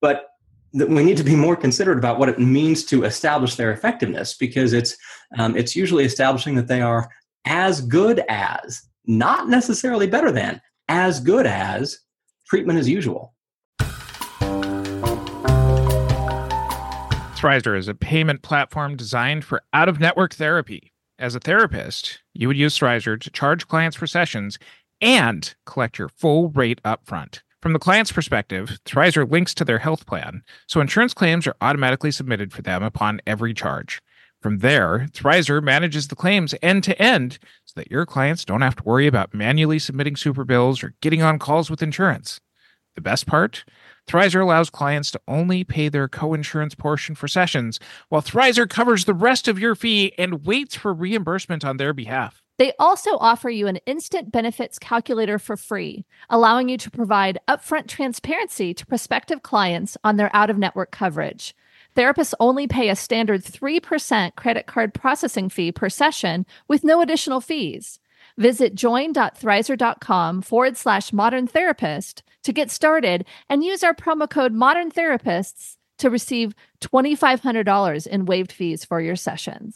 But 0.00 0.26
we 0.72 1.02
need 1.02 1.16
to 1.16 1.24
be 1.24 1.34
more 1.34 1.56
considerate 1.56 1.98
about 1.98 2.18
what 2.18 2.28
it 2.28 2.38
means 2.38 2.84
to 2.84 3.04
establish 3.04 3.56
their 3.56 3.72
effectiveness 3.72 4.36
because 4.36 4.72
it's 4.72 4.96
um, 5.38 5.56
it's 5.56 5.74
usually 5.74 6.04
establishing 6.04 6.54
that 6.54 6.68
they 6.68 6.80
are 6.80 7.10
as 7.44 7.80
good 7.80 8.22
as 8.28 8.82
not 9.06 9.48
necessarily 9.48 10.06
better 10.06 10.30
than, 10.30 10.60
as 10.88 11.20
good 11.20 11.46
as 11.46 11.98
treatment 12.46 12.78
as 12.78 12.88
usual. 12.88 13.34
Thrizer 17.40 17.76
is 17.76 17.88
a 17.88 17.94
payment 17.94 18.42
platform 18.42 18.96
designed 18.96 19.44
for 19.44 19.62
out 19.72 19.88
of 19.88 19.98
network 19.98 20.34
therapy. 20.34 20.92
As 21.20 21.34
a 21.34 21.38
therapist, 21.38 22.22
you 22.32 22.48
would 22.48 22.56
use 22.56 22.78
Thrizer 22.78 23.20
to 23.20 23.30
charge 23.30 23.68
clients 23.68 23.94
for 23.94 24.06
sessions 24.06 24.58
and 25.02 25.54
collect 25.66 25.98
your 25.98 26.08
full 26.08 26.48
rate 26.48 26.82
upfront. 26.82 27.40
From 27.60 27.74
the 27.74 27.78
client's 27.78 28.10
perspective, 28.10 28.78
Thrizer 28.86 29.30
links 29.30 29.52
to 29.54 29.64
their 29.66 29.80
health 29.80 30.06
plan, 30.06 30.42
so 30.66 30.80
insurance 30.80 31.12
claims 31.12 31.46
are 31.46 31.56
automatically 31.60 32.10
submitted 32.10 32.54
for 32.54 32.62
them 32.62 32.82
upon 32.82 33.20
every 33.26 33.52
charge. 33.52 34.00
From 34.40 34.60
there, 34.60 35.08
Thrizer 35.12 35.62
manages 35.62 36.08
the 36.08 36.16
claims 36.16 36.54
end 36.62 36.84
to 36.84 37.00
end 37.00 37.38
so 37.66 37.74
that 37.76 37.90
your 37.90 38.06
clients 38.06 38.46
don't 38.46 38.62
have 38.62 38.76
to 38.76 38.84
worry 38.84 39.06
about 39.06 39.34
manually 39.34 39.78
submitting 39.78 40.16
super 40.16 40.46
bills 40.46 40.82
or 40.82 40.94
getting 41.02 41.20
on 41.20 41.38
calls 41.38 41.68
with 41.68 41.82
insurance. 41.82 42.40
The 42.94 43.02
best 43.02 43.26
part? 43.26 43.66
Thrizer 44.10 44.42
allows 44.42 44.70
clients 44.70 45.12
to 45.12 45.20
only 45.28 45.62
pay 45.62 45.88
their 45.88 46.08
co-insurance 46.08 46.74
portion 46.74 47.14
for 47.14 47.28
sessions, 47.28 47.78
while 48.08 48.20
Thrizer 48.20 48.68
covers 48.68 49.04
the 49.04 49.14
rest 49.14 49.46
of 49.46 49.60
your 49.60 49.76
fee 49.76 50.12
and 50.18 50.44
waits 50.44 50.74
for 50.74 50.92
reimbursement 50.92 51.64
on 51.64 51.76
their 51.76 51.92
behalf. 51.92 52.42
They 52.58 52.72
also 52.80 53.18
offer 53.18 53.50
you 53.50 53.68
an 53.68 53.76
instant 53.86 54.32
benefits 54.32 54.80
calculator 54.80 55.38
for 55.38 55.56
free, 55.56 56.04
allowing 56.28 56.68
you 56.68 56.76
to 56.78 56.90
provide 56.90 57.38
upfront 57.46 57.86
transparency 57.86 58.74
to 58.74 58.84
prospective 58.84 59.44
clients 59.44 59.96
on 60.02 60.16
their 60.16 60.34
out 60.34 60.50
of 60.50 60.58
network 60.58 60.90
coverage. 60.90 61.54
Therapists 61.94 62.34
only 62.40 62.66
pay 62.66 62.88
a 62.88 62.96
standard 62.96 63.44
3% 63.44 64.34
credit 64.34 64.66
card 64.66 64.92
processing 64.92 65.48
fee 65.48 65.70
per 65.70 65.88
session 65.88 66.46
with 66.66 66.82
no 66.82 67.00
additional 67.00 67.40
fees. 67.40 68.00
Visit 68.38 68.74
join.thrizer.com 68.74 70.42
forward 70.42 70.76
slash 70.76 71.12
modern 71.12 71.46
therapist 71.46 72.22
to 72.44 72.52
get 72.52 72.70
started 72.70 73.24
and 73.48 73.64
use 73.64 73.82
our 73.82 73.94
promo 73.94 74.28
code 74.28 74.52
modern 74.52 74.90
therapists 74.90 75.76
to 75.98 76.10
receive 76.10 76.54
$2,500 76.80 78.06
in 78.06 78.24
waived 78.24 78.52
fees 78.52 78.84
for 78.84 79.00
your 79.00 79.16
sessions. 79.16 79.74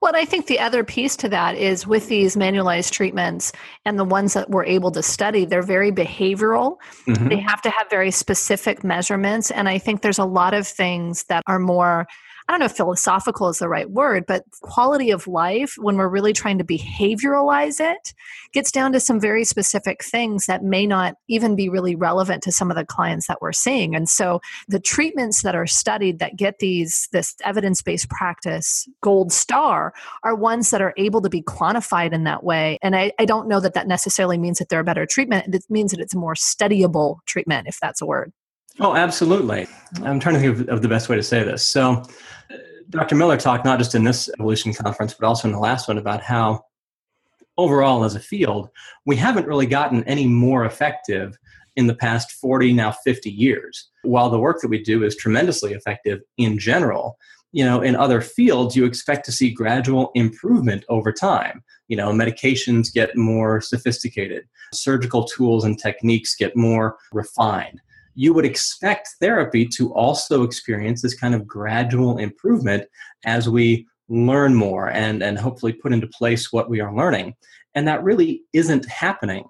Well, 0.00 0.16
I 0.16 0.24
think 0.24 0.46
the 0.46 0.58
other 0.58 0.82
piece 0.82 1.14
to 1.18 1.28
that 1.28 1.56
is 1.56 1.86
with 1.86 2.08
these 2.08 2.34
manualized 2.34 2.92
treatments 2.92 3.52
and 3.84 3.98
the 3.98 4.04
ones 4.04 4.32
that 4.32 4.48
we're 4.48 4.64
able 4.64 4.90
to 4.92 5.02
study, 5.02 5.44
they're 5.44 5.62
very 5.62 5.92
behavioral. 5.92 6.78
Mm-hmm. 7.06 7.28
They 7.28 7.36
have 7.36 7.60
to 7.62 7.70
have 7.70 7.90
very 7.90 8.10
specific 8.10 8.82
measurements. 8.82 9.50
And 9.50 9.68
I 9.68 9.76
think 9.78 10.00
there's 10.00 10.18
a 10.18 10.24
lot 10.24 10.54
of 10.54 10.66
things 10.66 11.24
that 11.24 11.42
are 11.46 11.58
more 11.58 12.06
I 12.50 12.52
don't 12.52 12.58
know 12.58 12.66
if 12.66 12.72
philosophical 12.72 13.48
is 13.48 13.60
the 13.60 13.68
right 13.68 13.88
word, 13.88 14.24
but 14.26 14.42
quality 14.62 15.12
of 15.12 15.28
life, 15.28 15.74
when 15.78 15.96
we're 15.96 16.08
really 16.08 16.32
trying 16.32 16.58
to 16.58 16.64
behavioralize 16.64 17.78
it, 17.78 18.12
gets 18.52 18.72
down 18.72 18.90
to 18.90 18.98
some 18.98 19.20
very 19.20 19.44
specific 19.44 20.02
things 20.02 20.46
that 20.46 20.64
may 20.64 20.84
not 20.84 21.14
even 21.28 21.54
be 21.54 21.68
really 21.68 21.94
relevant 21.94 22.42
to 22.42 22.50
some 22.50 22.68
of 22.68 22.76
the 22.76 22.84
clients 22.84 23.28
that 23.28 23.40
we're 23.40 23.52
seeing. 23.52 23.94
And 23.94 24.08
so 24.08 24.40
the 24.66 24.80
treatments 24.80 25.42
that 25.42 25.54
are 25.54 25.68
studied 25.68 26.18
that 26.18 26.34
get 26.34 26.58
these 26.58 27.06
this 27.12 27.36
evidence-based 27.44 28.10
practice 28.10 28.88
gold 29.00 29.32
star 29.32 29.94
are 30.24 30.34
ones 30.34 30.70
that 30.70 30.82
are 30.82 30.94
able 30.96 31.22
to 31.22 31.30
be 31.30 31.42
quantified 31.42 32.12
in 32.12 32.24
that 32.24 32.42
way. 32.42 32.78
And 32.82 32.96
I, 32.96 33.12
I 33.20 33.26
don't 33.26 33.46
know 33.46 33.60
that 33.60 33.74
that 33.74 33.86
necessarily 33.86 34.38
means 34.38 34.58
that 34.58 34.70
they're 34.70 34.80
a 34.80 34.84
better 34.84 35.06
treatment. 35.06 35.54
It 35.54 35.62
means 35.70 35.92
that 35.92 36.00
it's 36.00 36.14
a 36.14 36.18
more 36.18 36.34
studyable 36.34 37.18
treatment, 37.26 37.68
if 37.68 37.78
that's 37.80 38.02
a 38.02 38.06
word. 38.06 38.32
Oh, 38.82 38.96
absolutely. 38.96 39.66
I'm 40.02 40.18
trying 40.18 40.36
to 40.36 40.40
think 40.40 40.58
of, 40.58 40.68
of 40.70 40.82
the 40.82 40.88
best 40.88 41.10
way 41.10 41.16
to 41.16 41.22
say 41.22 41.42
this. 41.42 41.62
So, 41.62 42.02
Dr. 42.88 43.14
Miller 43.14 43.36
talked 43.36 43.64
not 43.64 43.78
just 43.78 43.94
in 43.94 44.04
this 44.04 44.30
evolution 44.30 44.72
conference, 44.72 45.12
but 45.12 45.26
also 45.26 45.46
in 45.46 45.52
the 45.52 45.60
last 45.60 45.86
one 45.86 45.98
about 45.98 46.22
how 46.22 46.64
overall 47.58 48.04
as 48.04 48.14
a 48.14 48.20
field, 48.20 48.70
we 49.04 49.16
haven't 49.16 49.46
really 49.46 49.66
gotten 49.66 50.02
any 50.04 50.26
more 50.26 50.64
effective 50.64 51.36
in 51.76 51.86
the 51.86 51.94
past 51.94 52.32
40, 52.32 52.72
now 52.72 52.90
50 52.90 53.30
years. 53.30 53.90
While 54.02 54.30
the 54.30 54.40
work 54.40 54.62
that 54.62 54.68
we 54.68 54.82
do 54.82 55.04
is 55.04 55.14
tremendously 55.14 55.74
effective 55.74 56.20
in 56.38 56.58
general, 56.58 57.18
you 57.52 57.64
know, 57.64 57.82
in 57.82 57.94
other 57.94 58.22
fields, 58.22 58.74
you 58.74 58.86
expect 58.86 59.26
to 59.26 59.32
see 59.32 59.50
gradual 59.50 60.10
improvement 60.14 60.84
over 60.88 61.12
time. 61.12 61.62
You 61.88 61.98
know, 61.98 62.12
medications 62.12 62.92
get 62.92 63.14
more 63.14 63.60
sophisticated, 63.60 64.48
surgical 64.72 65.24
tools 65.24 65.64
and 65.64 65.78
techniques 65.78 66.34
get 66.34 66.56
more 66.56 66.96
refined 67.12 67.80
you 68.14 68.32
would 68.34 68.44
expect 68.44 69.08
therapy 69.20 69.66
to 69.66 69.92
also 69.94 70.42
experience 70.42 71.02
this 71.02 71.14
kind 71.14 71.34
of 71.34 71.46
gradual 71.46 72.18
improvement 72.18 72.84
as 73.24 73.48
we 73.48 73.86
learn 74.08 74.54
more 74.54 74.90
and, 74.90 75.22
and 75.22 75.38
hopefully 75.38 75.72
put 75.72 75.92
into 75.92 76.06
place 76.08 76.52
what 76.52 76.68
we 76.68 76.80
are 76.80 76.94
learning. 76.94 77.34
And 77.74 77.86
that 77.86 78.02
really 78.02 78.42
isn't 78.52 78.86
happening. 78.86 79.44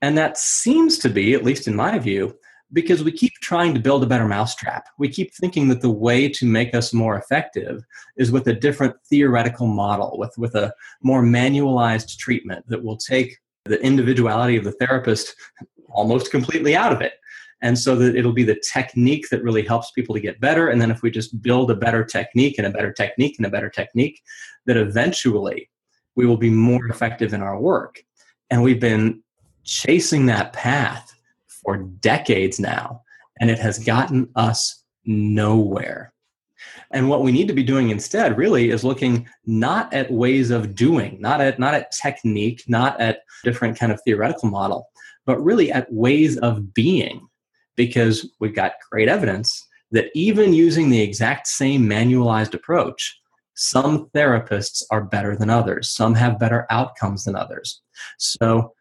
And 0.00 0.16
that 0.16 0.38
seems 0.38 0.98
to 0.98 1.10
be, 1.10 1.34
at 1.34 1.44
least 1.44 1.68
in 1.68 1.76
my 1.76 1.98
view, 1.98 2.36
because 2.72 3.04
we 3.04 3.12
keep 3.12 3.32
trying 3.34 3.74
to 3.74 3.80
build 3.80 4.02
a 4.02 4.06
better 4.06 4.26
mousetrap. 4.26 4.88
We 4.98 5.08
keep 5.08 5.32
thinking 5.34 5.68
that 5.68 5.82
the 5.82 5.90
way 5.90 6.28
to 6.30 6.46
make 6.46 6.74
us 6.74 6.92
more 6.92 7.16
effective 7.16 7.84
is 8.16 8.32
with 8.32 8.48
a 8.48 8.52
different 8.52 8.94
theoretical 9.08 9.66
model, 9.66 10.16
with, 10.18 10.36
with 10.36 10.54
a 10.54 10.72
more 11.02 11.22
manualized 11.22 12.16
treatment 12.18 12.66
that 12.68 12.82
will 12.82 12.96
take 12.96 13.38
the 13.64 13.80
individuality 13.82 14.56
of 14.56 14.64
the 14.64 14.72
therapist 14.72 15.34
almost 15.90 16.30
completely 16.30 16.74
out 16.74 16.92
of 16.92 17.00
it 17.00 17.14
and 17.62 17.78
so 17.78 17.96
that 17.96 18.14
it'll 18.14 18.32
be 18.32 18.44
the 18.44 18.60
technique 18.72 19.28
that 19.30 19.42
really 19.42 19.64
helps 19.64 19.90
people 19.90 20.14
to 20.14 20.20
get 20.20 20.40
better. 20.40 20.68
And 20.68 20.80
then 20.80 20.90
if 20.90 21.02
we 21.02 21.10
just 21.10 21.40
build 21.42 21.70
a 21.70 21.74
better 21.74 22.04
technique 22.04 22.58
and 22.58 22.66
a 22.66 22.70
better 22.70 22.92
technique 22.92 23.36
and 23.38 23.46
a 23.46 23.50
better 23.50 23.70
technique 23.70 24.20
that 24.66 24.76
eventually 24.76 25.70
we 26.16 26.26
will 26.26 26.36
be 26.36 26.50
more 26.50 26.86
effective 26.86 27.32
in 27.32 27.42
our 27.42 27.58
work. 27.58 28.02
And 28.50 28.62
we've 28.62 28.80
been 28.80 29.22
chasing 29.64 30.26
that 30.26 30.52
path 30.52 31.14
for 31.48 31.78
decades 31.78 32.60
now, 32.60 33.02
and 33.40 33.50
it 33.50 33.58
has 33.58 33.78
gotten 33.78 34.28
us 34.36 34.84
nowhere. 35.04 36.12
And 36.92 37.08
what 37.08 37.22
we 37.22 37.32
need 37.32 37.48
to 37.48 37.54
be 37.54 37.62
doing 37.62 37.90
instead 37.90 38.38
really 38.38 38.70
is 38.70 38.84
looking 38.84 39.28
not 39.44 39.92
at 39.92 40.10
ways 40.10 40.50
of 40.50 40.74
doing, 40.74 41.20
not 41.20 41.40
at 41.40 41.58
not 41.58 41.74
at 41.74 41.90
technique, 41.90 42.64
not 42.68 42.98
at 43.00 43.20
different 43.44 43.78
kind 43.78 43.92
of 43.92 44.00
theoretical 44.02 44.48
model, 44.48 44.88
but 45.26 45.42
really 45.42 45.72
at 45.72 45.92
ways 45.92 46.38
of 46.38 46.72
being 46.72 47.28
because 47.76 48.28
we've 48.40 48.54
got 48.54 48.72
great 48.90 49.08
evidence 49.08 49.66
that 49.92 50.10
even 50.14 50.52
using 50.52 50.90
the 50.90 51.00
exact 51.00 51.46
same 51.46 51.88
manualized 51.88 52.54
approach, 52.54 53.18
some 53.54 54.10
therapists 54.14 54.82
are 54.90 55.04
better 55.04 55.36
than 55.36 55.50
others. 55.50 55.88
Some 55.90 56.14
have 56.14 56.38
better 56.38 56.66
outcomes 56.70 57.24
than 57.24 57.36
others. 57.36 57.80
So, 58.18 58.72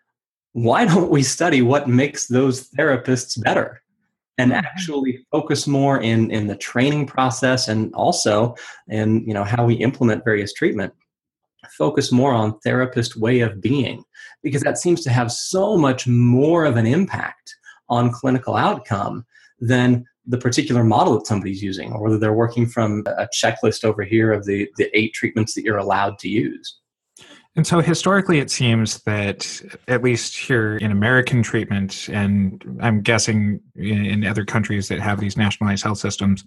why 0.54 0.86
don't 0.86 1.12
we 1.12 1.22
study 1.22 1.62
what 1.62 1.88
makes 1.88 2.28
those 2.28 2.70
therapists 2.72 3.42
better? 3.42 3.82
and 4.38 4.52
mm-hmm. 4.52 4.66
actually 4.66 5.26
focus 5.32 5.68
more 5.68 6.02
in 6.02 6.32
in 6.32 6.48
the 6.48 6.56
training 6.56 7.06
process 7.06 7.68
and 7.68 7.94
also 7.94 8.56
in 8.88 9.26
you 9.28 9.34
know 9.34 9.44
how 9.44 9.66
we 9.66 9.76
implement 9.76 10.24
various 10.24 10.54
treatment 10.54 10.94
focus 11.78 12.12
more 12.12 12.32
on 12.32 12.60
therapist 12.60 13.16
way 13.16 13.40
of 13.40 13.62
being 13.62 14.04
because 14.44 14.62
that 14.62 14.78
seems 14.78 15.02
to 15.02 15.10
have 15.10 15.32
so 15.32 15.78
much 15.78 16.08
more 16.08 16.66
of 16.66 16.78
an 16.78 16.86
impact 16.86 17.56
on 17.90 18.12
clinical 18.12 18.56
outcome 18.56 19.26
than 19.60 20.06
the 20.28 20.38
particular 20.38 20.84
model 20.84 21.14
that 21.14 21.28
somebody's 21.28 21.62
using 21.62 21.94
or 21.94 22.02
whether 22.02 22.18
they're 22.18 22.34
working 22.34 22.66
from 22.66 23.04
a 23.18 23.28
checklist 23.34 23.84
over 23.84 24.04
here 24.04 24.32
of 24.32 24.46
the 24.46 24.70
the 24.78 24.90
eight 24.98 25.14
treatments 25.14 25.54
that 25.54 25.64
you're 25.64 25.78
allowed 25.78 26.18
to 26.20 26.30
use 26.30 26.80
and 27.58 27.66
so 27.66 27.80
historically, 27.80 28.40
it 28.40 28.52
seems 28.52 29.02
that, 29.04 29.62
at 29.88 30.04
least 30.04 30.36
here 30.36 30.76
in 30.76 30.92
American 30.92 31.42
treatment, 31.42 32.10
and 32.10 32.62
I'm 32.82 33.02
guessing 33.02 33.62
in 33.76 34.26
other 34.26 34.44
countries 34.44 34.90
that 34.90 35.00
have 35.00 35.22
these 35.22 35.38
nationalized 35.38 35.84
health 35.84 36.00
systems, 36.00 36.44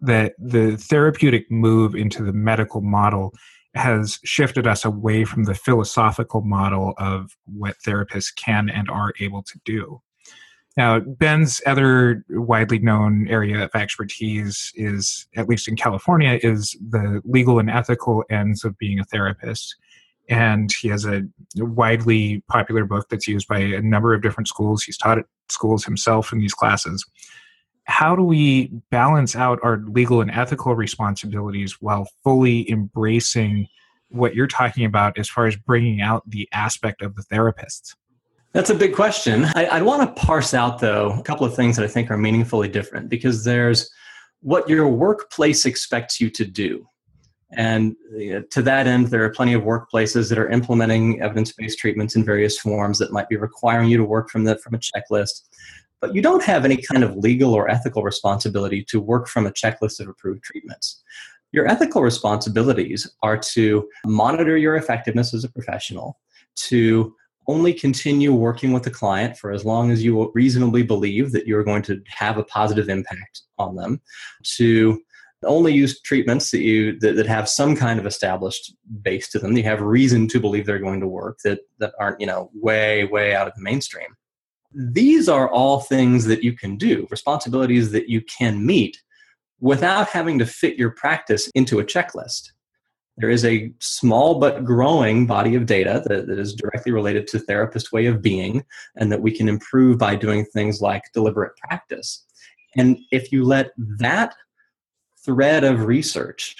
that 0.00 0.34
the 0.38 0.76
therapeutic 0.76 1.48
move 1.50 1.94
into 1.94 2.24
the 2.24 2.32
medical 2.32 2.80
model 2.80 3.32
has 3.74 4.18
shifted 4.24 4.66
us 4.66 4.84
away 4.84 5.24
from 5.24 5.44
the 5.44 5.54
philosophical 5.54 6.40
model 6.40 6.94
of 6.98 7.36
what 7.44 7.76
therapists 7.86 8.34
can 8.34 8.68
and 8.68 8.90
are 8.90 9.12
able 9.20 9.44
to 9.44 9.60
do. 9.64 10.00
Now, 10.78 11.00
Ben's 11.00 11.60
other 11.66 12.24
widely 12.30 12.78
known 12.78 13.26
area 13.28 13.64
of 13.64 13.70
expertise 13.74 14.72
is, 14.76 15.26
at 15.36 15.48
least 15.48 15.68
in 15.68 15.76
California, 15.76 16.38
is 16.42 16.74
the 16.88 17.20
legal 17.24 17.58
and 17.58 17.68
ethical 17.68 18.24
ends 18.30 18.64
of 18.64 18.78
being 18.78 18.98
a 18.98 19.04
therapist 19.04 19.76
and 20.28 20.70
he 20.72 20.88
has 20.88 21.06
a 21.06 21.22
widely 21.56 22.42
popular 22.48 22.84
book 22.84 23.08
that's 23.08 23.26
used 23.26 23.48
by 23.48 23.58
a 23.58 23.80
number 23.80 24.12
of 24.12 24.22
different 24.22 24.48
schools. 24.48 24.82
He's 24.82 24.98
taught 24.98 25.18
at 25.18 25.24
schools 25.48 25.84
himself 25.84 26.32
in 26.32 26.38
these 26.38 26.52
classes. 26.52 27.04
How 27.84 28.14
do 28.14 28.22
we 28.22 28.70
balance 28.90 29.34
out 29.34 29.58
our 29.62 29.78
legal 29.78 30.20
and 30.20 30.30
ethical 30.30 30.74
responsibilities 30.74 31.80
while 31.80 32.06
fully 32.22 32.70
embracing 32.70 33.66
what 34.10 34.34
you're 34.34 34.46
talking 34.46 34.84
about 34.84 35.18
as 35.18 35.28
far 35.28 35.46
as 35.46 35.56
bringing 35.56 36.02
out 36.02 36.28
the 36.28 36.46
aspect 36.52 37.00
of 37.00 37.16
the 37.16 37.22
therapist? 37.22 37.96
That's 38.52 38.70
a 38.70 38.74
big 38.74 38.94
question. 38.94 39.46
I, 39.54 39.78
would 39.78 39.86
want 39.86 40.16
to 40.16 40.22
parse 40.22 40.54
out, 40.54 40.78
though, 40.78 41.12
a 41.12 41.22
couple 41.22 41.46
of 41.46 41.54
things 41.54 41.76
that 41.76 41.84
I 41.84 41.88
think 41.88 42.10
are 42.10 42.16
meaningfully 42.16 42.68
different 42.68 43.08
because 43.08 43.44
there's 43.44 43.90
what 44.40 44.68
your 44.68 44.88
workplace 44.88 45.66
expects 45.66 46.20
you 46.20 46.30
to 46.30 46.44
do. 46.44 46.88
And 47.52 47.96
uh, 48.14 48.40
to 48.50 48.62
that 48.62 48.86
end, 48.86 49.08
there 49.08 49.24
are 49.24 49.30
plenty 49.30 49.54
of 49.54 49.62
workplaces 49.62 50.28
that 50.28 50.38
are 50.38 50.48
implementing 50.48 51.20
evidence-based 51.22 51.78
treatments 51.78 52.14
in 52.14 52.24
various 52.24 52.58
forms 52.58 52.98
that 52.98 53.12
might 53.12 53.28
be 53.28 53.36
requiring 53.36 53.88
you 53.88 53.96
to 53.96 54.04
work 54.04 54.30
from 54.30 54.44
the 54.44 54.56
from 54.58 54.74
a 54.74 54.78
checklist. 54.78 55.42
But 56.00 56.14
you 56.14 56.22
don't 56.22 56.44
have 56.44 56.64
any 56.64 56.76
kind 56.76 57.02
of 57.02 57.16
legal 57.16 57.54
or 57.54 57.68
ethical 57.68 58.02
responsibility 58.02 58.84
to 58.84 59.00
work 59.00 59.28
from 59.28 59.46
a 59.46 59.50
checklist 59.50 59.98
of 60.00 60.08
approved 60.08 60.44
treatments. 60.44 61.02
Your 61.52 61.66
ethical 61.66 62.02
responsibilities 62.02 63.10
are 63.22 63.38
to 63.38 63.88
monitor 64.04 64.56
your 64.56 64.76
effectiveness 64.76 65.32
as 65.32 65.44
a 65.44 65.48
professional, 65.48 66.18
to 66.56 67.14
only 67.48 67.72
continue 67.72 68.32
working 68.32 68.72
with 68.72 68.82
the 68.82 68.90
client 68.90 69.36
for 69.36 69.50
as 69.50 69.64
long 69.64 69.90
as 69.90 70.04
you 70.04 70.30
reasonably 70.34 70.82
believe 70.82 71.32
that 71.32 71.46
you're 71.46 71.64
going 71.64 71.82
to 71.82 72.00
have 72.06 72.36
a 72.36 72.44
positive 72.44 72.88
impact 72.88 73.42
on 73.58 73.74
them, 73.74 74.00
to 74.56 75.00
only 75.44 75.72
use 75.72 76.00
treatments 76.02 76.50
that 76.50 76.60
you 76.60 76.98
that, 77.00 77.16
that 77.16 77.26
have 77.26 77.48
some 77.48 77.76
kind 77.76 77.98
of 77.98 78.06
established 78.06 78.74
base 79.02 79.28
to 79.28 79.38
them 79.38 79.56
you 79.56 79.62
have 79.62 79.80
reason 79.80 80.26
to 80.26 80.40
believe 80.40 80.66
they're 80.66 80.80
going 80.80 81.00
to 81.00 81.06
work 81.06 81.38
that 81.44 81.60
that 81.78 81.92
aren't 82.00 82.20
you 82.20 82.26
know 82.26 82.50
way 82.54 83.04
way 83.04 83.34
out 83.34 83.46
of 83.46 83.54
the 83.54 83.62
mainstream. 83.62 84.08
These 84.74 85.28
are 85.28 85.48
all 85.48 85.80
things 85.80 86.26
that 86.26 86.42
you 86.42 86.52
can 86.52 86.76
do 86.76 87.06
responsibilities 87.10 87.92
that 87.92 88.08
you 88.08 88.20
can 88.22 88.66
meet 88.66 89.00
without 89.60 90.08
having 90.08 90.38
to 90.38 90.46
fit 90.46 90.76
your 90.76 90.90
practice 90.90 91.48
into 91.54 91.80
a 91.80 91.84
checklist 91.84 92.50
there 93.18 93.30
is 93.30 93.44
a 93.44 93.72
small 93.80 94.38
but 94.38 94.64
growing 94.64 95.26
body 95.26 95.54
of 95.54 95.66
data 95.66 96.02
that, 96.06 96.26
that 96.26 96.38
is 96.38 96.54
directly 96.54 96.92
related 96.92 97.26
to 97.26 97.38
therapist 97.38 97.92
way 97.92 98.06
of 98.06 98.22
being 98.22 98.64
and 98.96 99.10
that 99.10 99.22
we 99.22 99.30
can 99.30 99.48
improve 99.48 99.98
by 99.98 100.14
doing 100.14 100.44
things 100.44 100.80
like 100.80 101.02
deliberate 101.12 101.56
practice 101.56 102.24
and 102.76 102.98
if 103.10 103.32
you 103.32 103.44
let 103.44 103.72
that 103.76 104.34
thread 105.24 105.64
of 105.64 105.86
research 105.86 106.56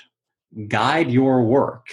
guide 0.67 1.11
your 1.11 1.43
work, 1.43 1.87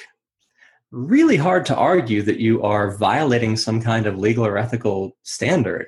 really 0.92 1.38
hard 1.38 1.66
to 1.68 1.76
argue 1.76 2.22
that 2.22 2.40
you 2.40 2.62
are 2.64 2.98
violating 2.98 3.58
some 3.58 3.82
kind 3.82 4.08
of 4.08 4.18
legal 4.18 4.46
or 4.46 4.58
ethical 4.58 5.16
standard, 5.24 5.88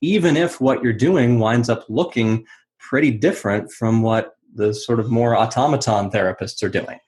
even 0.00 0.36
if 0.36 0.60
what 0.60 0.82
you're 0.82 0.92
doing 0.92 1.38
winds 1.38 1.68
up 1.68 1.84
looking 1.88 2.44
pretty 2.78 3.10
different 3.10 3.72
from 3.72 4.02
what 4.02 4.36
the 4.54 4.74
sort 4.74 5.00
of 5.00 5.10
more 5.10 5.34
automaton 5.34 6.10
therapists 6.10 6.62
are 6.62 6.68
doing. 6.68 6.98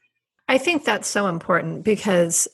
I 0.48 0.59
think 0.59 0.85
that's 0.85 1.09
so 1.09 1.26
important 1.26 1.85
because 1.85 2.48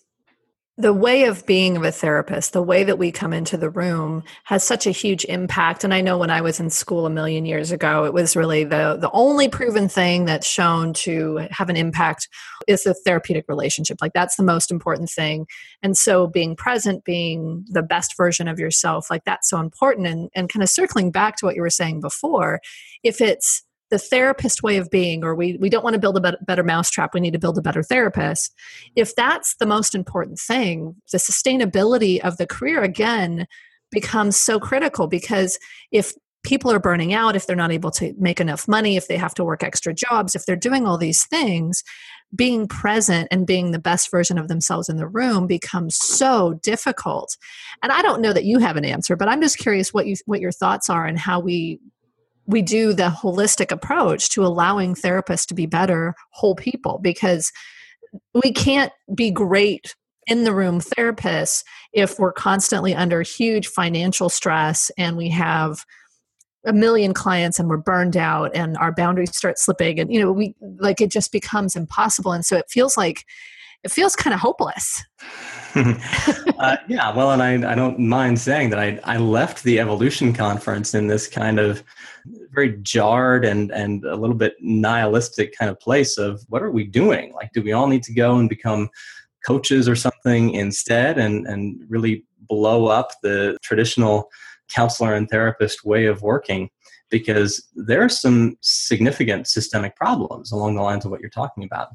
the 0.81 0.92
way 0.94 1.24
of 1.24 1.44
being 1.44 1.76
of 1.76 1.83
a 1.83 1.92
therapist, 1.92 2.55
the 2.55 2.62
way 2.62 2.85
that 2.85 2.98
we 2.98 3.12
come 3.12 3.35
into 3.35 3.59
the 3.59 3.68
room 3.68 4.22
has 4.44 4.64
such 4.64 4.87
a 4.87 4.90
huge 4.90 5.26
impact. 5.26 5.85
And 5.85 5.92
I 5.92 6.00
know 6.00 6.16
when 6.16 6.31
I 6.31 6.40
was 6.40 6.59
in 6.59 6.70
school 6.70 7.05
a 7.05 7.11
million 7.11 7.44
years 7.44 7.70
ago, 7.70 8.05
it 8.05 8.14
was 8.14 8.35
really 8.35 8.64
the, 8.64 8.96
the 8.98 9.11
only 9.12 9.48
proven 9.48 9.90
thing 9.90 10.24
that's 10.24 10.46
shown 10.46 10.94
to 10.94 11.48
have 11.50 11.68
an 11.68 11.76
impact 11.76 12.29
is 12.66 12.85
the 12.85 12.94
therapeutic 12.94 13.44
relationship. 13.46 13.98
Like 14.00 14.14
that's 14.14 14.37
the 14.37 14.42
most 14.42 14.70
important 14.70 15.11
thing. 15.11 15.46
And 15.83 15.98
so 15.98 16.26
being 16.26 16.57
present, 16.57 17.05
being 17.05 17.66
the 17.68 17.83
best 17.83 18.16
version 18.16 18.48
of 18.48 18.59
yourself, 18.59 19.11
like 19.11 19.24
that's 19.24 19.50
so 19.50 19.59
important. 19.59 20.07
And, 20.07 20.31
and 20.35 20.48
kind 20.48 20.62
of 20.62 20.70
circling 20.70 21.11
back 21.11 21.37
to 21.37 21.46
what 21.46 21.57
you 21.57 21.62
were 21.62 21.68
saying 21.68 22.00
before, 22.00 22.61
if 23.03 23.20
it's 23.20 23.62
the 23.90 23.98
therapist 23.98 24.62
way 24.62 24.76
of 24.76 24.90
being 24.90 25.24
or 25.24 25.35
we, 25.35 25.57
we 25.59 25.68
don't 25.68 25.85
want 25.85 25.94
to 25.94 26.00
build 26.00 26.16
a 26.16 26.37
better 26.46 26.62
mousetrap 26.62 27.12
we 27.12 27.20
need 27.20 27.33
to 27.33 27.38
build 27.38 27.59
a 27.59 27.62
better 27.62 27.83
therapist. 27.83 28.55
If 28.96 29.14
that's 29.14 29.57
the 29.57 29.66
most 29.66 29.94
important 29.94 30.38
thing 30.38 30.96
the 31.12 31.18
sustainability 31.18 32.20
of 32.20 32.37
the 32.37 32.46
career 32.46 32.83
again 32.83 33.46
becomes 33.90 34.37
so 34.37 34.61
critical 34.61 35.09
because 35.09 35.59
if 35.90 36.12
people 36.42 36.72
are 36.72 36.79
burning 36.79 37.12
out 37.12 37.37
if 37.37 37.46
they're 37.46 37.57
not 37.57 37.72
able 37.72 37.90
to 37.90 38.14
make 38.18 38.40
enough 38.40 38.66
money 38.66 38.96
if 38.96 39.09
they 39.09 39.16
have 39.16 39.35
to 39.35 39.44
work 39.44 39.62
extra 39.62 39.92
jobs 39.92 40.35
if 40.35 40.46
they're 40.46 40.57
doing 40.57 40.87
all 40.87 40.96
these 40.96 41.26
things 41.26 41.83
being 42.35 42.66
present 42.68 43.29
and 43.31 43.46
being 43.46 43.72
the 43.72 43.79
best 43.79 44.11
version 44.11 44.38
of 44.38 44.48
themselves 44.48 44.88
in 44.88 44.96
the 44.96 45.09
room 45.09 45.48
becomes 45.48 45.96
so 45.96 46.55
difficult. 46.62 47.37
And 47.83 47.92
i 47.92 48.03
don't 48.03 48.22
know 48.22 48.33
that 48.33 48.44
you 48.44 48.59
have 48.59 48.76
an 48.76 48.85
answer 48.85 49.16
but 49.16 49.29
i'm 49.29 49.42
just 49.42 49.59
curious 49.59 49.92
what 49.92 50.07
you 50.07 50.16
what 50.26 50.40
your 50.40 50.53
thoughts 50.53 50.88
are 50.88 51.05
and 51.05 51.18
how 51.18 51.40
we 51.40 51.81
we 52.51 52.63
do 52.63 52.93
the 52.93 53.09
holistic 53.09 53.71
approach 53.71 54.29
to 54.31 54.45
allowing 54.45 54.95
therapists 54.95 55.47
to 55.47 55.55
be 55.55 55.67
better 55.67 56.15
whole 56.33 56.55
people 56.55 56.99
because 57.03 57.53
we 58.35 58.53
can't 58.53 58.93
be 59.15 59.31
great 59.31 59.95
in 60.27 60.45
the 60.45 60.55
room 60.55 60.81
therapists 60.81 61.65
if 61.93 62.19
we're 62.19 62.33
constantly 62.33 62.95
under 62.95 63.23
huge 63.23 63.69
financial 63.69 64.29
stress 64.29 64.91
and 64.99 65.17
we 65.17 65.29
have 65.29 65.85
a 66.67 66.73
million 66.73 67.15
clients 67.15 67.59
and 67.59 67.69
we're 67.69 67.77
burned 67.77 68.17
out 68.17 68.51
and 68.55 68.77
our 68.77 68.93
boundaries 68.93 69.35
start 69.35 69.59
slipping 69.59 69.99
and 69.99 70.13
you 70.13 70.21
know 70.21 70.31
we 70.31 70.55
like 70.79 71.01
it 71.01 71.11
just 71.11 71.33
becomes 71.33 71.75
impossible. 71.75 72.33
And 72.33 72.45
so 72.45 72.57
it 72.57 72.67
feels 72.69 72.97
like 72.97 73.25
it 73.85 73.90
feels 73.90 74.14
kind 74.16 74.35
of 74.35 74.40
hopeless 74.40 75.05
uh, 75.75 76.77
yeah 76.88 77.14
well 77.14 77.31
and 77.31 77.43
I, 77.43 77.73
I 77.73 77.75
don't 77.75 77.99
mind 77.99 78.38
saying 78.38 78.71
that 78.71 78.79
I, 78.79 78.99
I 79.05 79.19
left 79.19 79.62
the 79.62 79.79
evolution 79.79 80.33
conference 80.33 80.95
in 80.95 81.07
this 81.07 81.29
kind 81.29 81.59
of 81.59 81.85
very 82.53 82.77
jarred 82.83 83.45
and 83.45 83.71
and 83.71 84.05
a 84.05 84.16
little 84.16 84.37
bit 84.37 84.55
nihilistic 84.61 85.57
kind 85.57 85.71
of 85.71 85.79
place 85.81 86.19
of 86.19 86.43
what 86.49 86.62
are 86.62 86.71
we 86.71 86.85
doing? 86.85 87.33
Like, 87.33 87.53
do 87.53 87.62
we 87.62 87.73
all 87.73 87.87
need 87.87 88.03
to 88.05 88.14
go 88.14 88.37
and 88.37 88.49
become 88.49 88.88
coaches 89.47 89.88
or 89.88 89.97
something 89.97 90.51
instead, 90.51 91.19
and 91.19 91.47
and 91.47 91.83
really 91.88 92.25
blow 92.49 92.87
up 92.87 93.11
the 93.23 93.57
traditional 93.62 94.29
counselor 94.69 95.14
and 95.14 95.29
therapist 95.29 95.85
way 95.85 96.07
of 96.07 96.23
working? 96.23 96.71
Because 97.11 97.69
there 97.75 98.03
are 98.03 98.09
some 98.09 98.57
significant 98.61 99.49
systemic 99.49 99.97
problems 99.97 100.53
along 100.53 100.77
the 100.77 100.83
lines 100.83 101.05
of 101.05 101.11
what 101.11 101.21
you're 101.21 101.31
talking 101.31 101.64
about. 101.64 101.88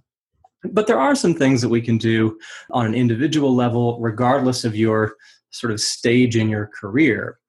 But 0.71 0.87
there 0.87 0.99
are 0.99 1.15
some 1.15 1.33
things 1.33 1.61
that 1.61 1.69
we 1.69 1.81
can 1.81 1.97
do 1.97 2.37
on 2.71 2.85
an 2.85 2.95
individual 2.95 3.53
level, 3.55 3.99
regardless 3.99 4.63
of 4.63 4.75
your 4.75 5.15
sort 5.51 5.71
of 5.71 5.79
stage 5.79 6.35
in 6.35 6.49
your 6.49 6.67
career, 6.67 7.39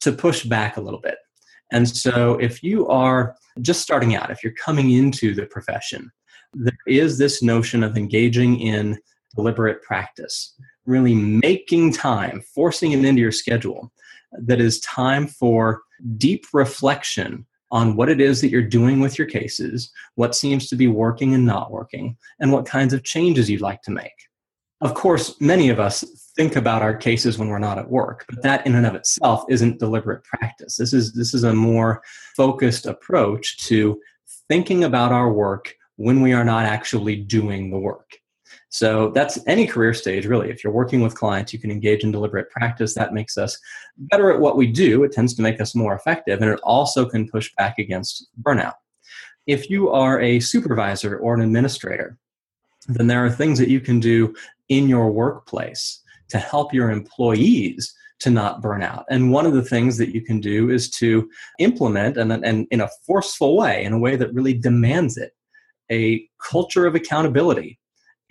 to 0.00 0.12
push 0.12 0.44
back 0.44 0.76
a 0.76 0.80
little 0.80 1.00
bit. 1.00 1.18
And 1.70 1.88
so, 1.88 2.34
if 2.38 2.62
you 2.62 2.86
are 2.88 3.34
just 3.60 3.80
starting 3.80 4.14
out, 4.14 4.30
if 4.30 4.42
you're 4.44 4.52
coming 4.54 4.90
into 4.90 5.34
the 5.34 5.46
profession, 5.46 6.10
there 6.52 6.72
is 6.86 7.18
this 7.18 7.42
notion 7.42 7.82
of 7.82 7.96
engaging 7.96 8.60
in 8.60 8.98
deliberate 9.34 9.82
practice, 9.82 10.54
really 10.84 11.14
making 11.14 11.92
time, 11.92 12.42
forcing 12.54 12.92
it 12.92 13.04
into 13.04 13.22
your 13.22 13.32
schedule 13.32 13.90
that 14.32 14.60
is 14.60 14.80
time 14.80 15.26
for 15.26 15.82
deep 16.16 16.46
reflection 16.52 17.46
on 17.72 17.96
what 17.96 18.10
it 18.10 18.20
is 18.20 18.40
that 18.40 18.50
you're 18.50 18.62
doing 18.62 19.00
with 19.00 19.18
your 19.18 19.26
cases, 19.26 19.90
what 20.14 20.36
seems 20.36 20.68
to 20.68 20.76
be 20.76 20.86
working 20.86 21.34
and 21.34 21.44
not 21.44 21.72
working, 21.72 22.16
and 22.38 22.52
what 22.52 22.66
kinds 22.66 22.92
of 22.92 23.02
changes 23.02 23.50
you'd 23.50 23.62
like 23.62 23.82
to 23.82 23.90
make. 23.90 24.12
Of 24.82 24.94
course, 24.94 25.40
many 25.40 25.70
of 25.70 25.80
us 25.80 26.04
think 26.36 26.56
about 26.56 26.82
our 26.82 26.94
cases 26.94 27.38
when 27.38 27.48
we're 27.48 27.58
not 27.58 27.78
at 27.78 27.90
work, 27.90 28.26
but 28.28 28.42
that 28.42 28.66
in 28.66 28.74
and 28.74 28.86
of 28.86 28.94
itself 28.94 29.44
isn't 29.48 29.78
deliberate 29.78 30.22
practice. 30.24 30.76
This 30.76 30.92
is 30.92 31.12
this 31.12 31.34
is 31.34 31.44
a 31.44 31.54
more 31.54 32.02
focused 32.36 32.86
approach 32.86 33.56
to 33.68 34.00
thinking 34.48 34.84
about 34.84 35.12
our 35.12 35.32
work 35.32 35.74
when 35.96 36.20
we 36.20 36.32
are 36.32 36.44
not 36.44 36.66
actually 36.66 37.16
doing 37.16 37.70
the 37.70 37.78
work. 37.78 38.10
So 38.72 39.10
that's 39.10 39.38
any 39.46 39.66
career 39.66 39.92
stage, 39.92 40.24
really. 40.24 40.48
If 40.48 40.64
you're 40.64 40.72
working 40.72 41.02
with 41.02 41.14
clients, 41.14 41.52
you 41.52 41.58
can 41.58 41.70
engage 41.70 42.04
in 42.04 42.10
deliberate 42.10 42.48
practice. 42.48 42.94
That 42.94 43.12
makes 43.12 43.36
us 43.36 43.58
better 43.98 44.32
at 44.32 44.40
what 44.40 44.56
we 44.56 44.66
do. 44.66 45.04
It 45.04 45.12
tends 45.12 45.34
to 45.34 45.42
make 45.42 45.60
us 45.60 45.74
more 45.74 45.94
effective, 45.94 46.40
and 46.40 46.50
it 46.50 46.58
also 46.62 47.04
can 47.04 47.28
push 47.28 47.52
back 47.58 47.78
against 47.78 48.28
burnout. 48.42 48.72
If 49.46 49.68
you 49.68 49.90
are 49.90 50.22
a 50.22 50.40
supervisor 50.40 51.18
or 51.18 51.34
an 51.34 51.42
administrator, 51.42 52.16
then 52.88 53.08
there 53.08 53.22
are 53.22 53.30
things 53.30 53.58
that 53.58 53.68
you 53.68 53.78
can 53.78 54.00
do 54.00 54.34
in 54.70 54.88
your 54.88 55.12
workplace 55.12 56.00
to 56.30 56.38
help 56.38 56.72
your 56.72 56.90
employees 56.90 57.94
to 58.20 58.30
not 58.30 58.62
burn 58.62 58.82
out. 58.82 59.04
And 59.10 59.32
one 59.32 59.44
of 59.44 59.52
the 59.52 59.62
things 59.62 59.98
that 59.98 60.14
you 60.14 60.22
can 60.22 60.40
do 60.40 60.70
is 60.70 60.88
to 60.92 61.28
implement, 61.58 62.16
and, 62.16 62.32
and 62.32 62.66
in 62.70 62.80
a 62.80 62.88
forceful 63.06 63.54
way, 63.54 63.84
in 63.84 63.92
a 63.92 63.98
way 63.98 64.16
that 64.16 64.32
really 64.32 64.54
demands 64.54 65.18
it, 65.18 65.32
a 65.90 66.26
culture 66.40 66.86
of 66.86 66.94
accountability 66.94 67.78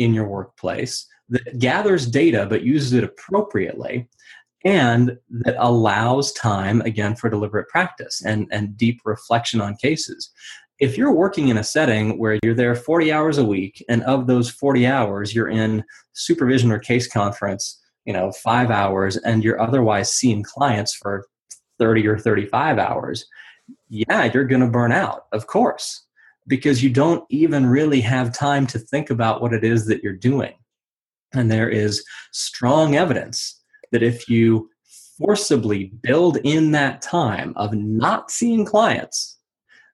in 0.04 0.14
your 0.14 0.28
workplace 0.28 1.08
that 1.30 1.60
gathers 1.60 2.06
data 2.06 2.46
but 2.50 2.64
uses 2.64 2.94
it 2.94 3.04
appropriately 3.04 4.08
and 4.64 5.18
that 5.30 5.56
allows 5.58 6.32
time 6.34 6.82
again 6.82 7.16
for 7.16 7.30
deliberate 7.30 7.68
practice 7.68 8.22
and, 8.24 8.48
and 8.52 8.78
deep 8.78 9.02
reflection 9.06 9.60
on 9.60 9.76
cases. 9.76 10.30
If 10.80 10.98
you're 10.98 11.14
working 11.14 11.48
in 11.48 11.58
a 11.58 11.64
setting 11.64 12.18
where 12.18 12.40
you're 12.44 12.54
there 12.54 12.76
40 12.76 13.12
hours 13.12 13.38
a 13.38 13.46
week 13.46 13.84
and 13.90 14.04
of 14.04 14.28
those 14.28 14.50
40 14.50 14.86
hours 14.86 15.34
you're 15.34 15.50
in 15.50 15.84
supervision 16.14 16.72
or 16.72 16.80
case 16.80 17.08
conference 17.08 17.80
you 18.06 18.14
know 18.14 18.32
five 18.32 18.72
hours 18.72 19.18
and 19.18 19.44
you're 19.44 19.62
otherwise 19.62 20.12
seeing 20.12 20.44
clients 20.44 20.94
for 20.94 21.28
30 21.80 22.08
or 22.08 22.18
35 22.18 22.80
hours 22.80 23.26
yeah 23.90 24.30
you're 24.34 24.46
going 24.46 24.62
to 24.62 24.68
burn 24.68 24.92
out 24.92 25.26
of 25.32 25.48
course 25.48 26.04
because 26.48 26.84
you 26.84 26.90
don't 26.90 27.24
even 27.30 27.66
really 27.66 28.02
have 28.02 28.34
time 28.34 28.68
to 28.68 28.80
think 28.80 29.10
about 29.10 29.42
what 29.42 29.54
it 29.54 29.64
is 29.64 29.86
that 29.88 30.04
you're 30.04 30.14
doing. 30.14 30.54
And 31.34 31.50
there 31.50 31.70
is 31.70 32.04
strong 32.32 32.96
evidence 32.96 33.62
that 33.92 34.04
if 34.04 34.28
you 34.28 34.70
forcibly 35.18 35.86
build 36.02 36.38
in 36.44 36.72
that 36.72 37.02
time 37.02 37.54
of 37.56 37.74
not 37.74 38.32
seeing 38.32 38.66
clients, 38.66 39.38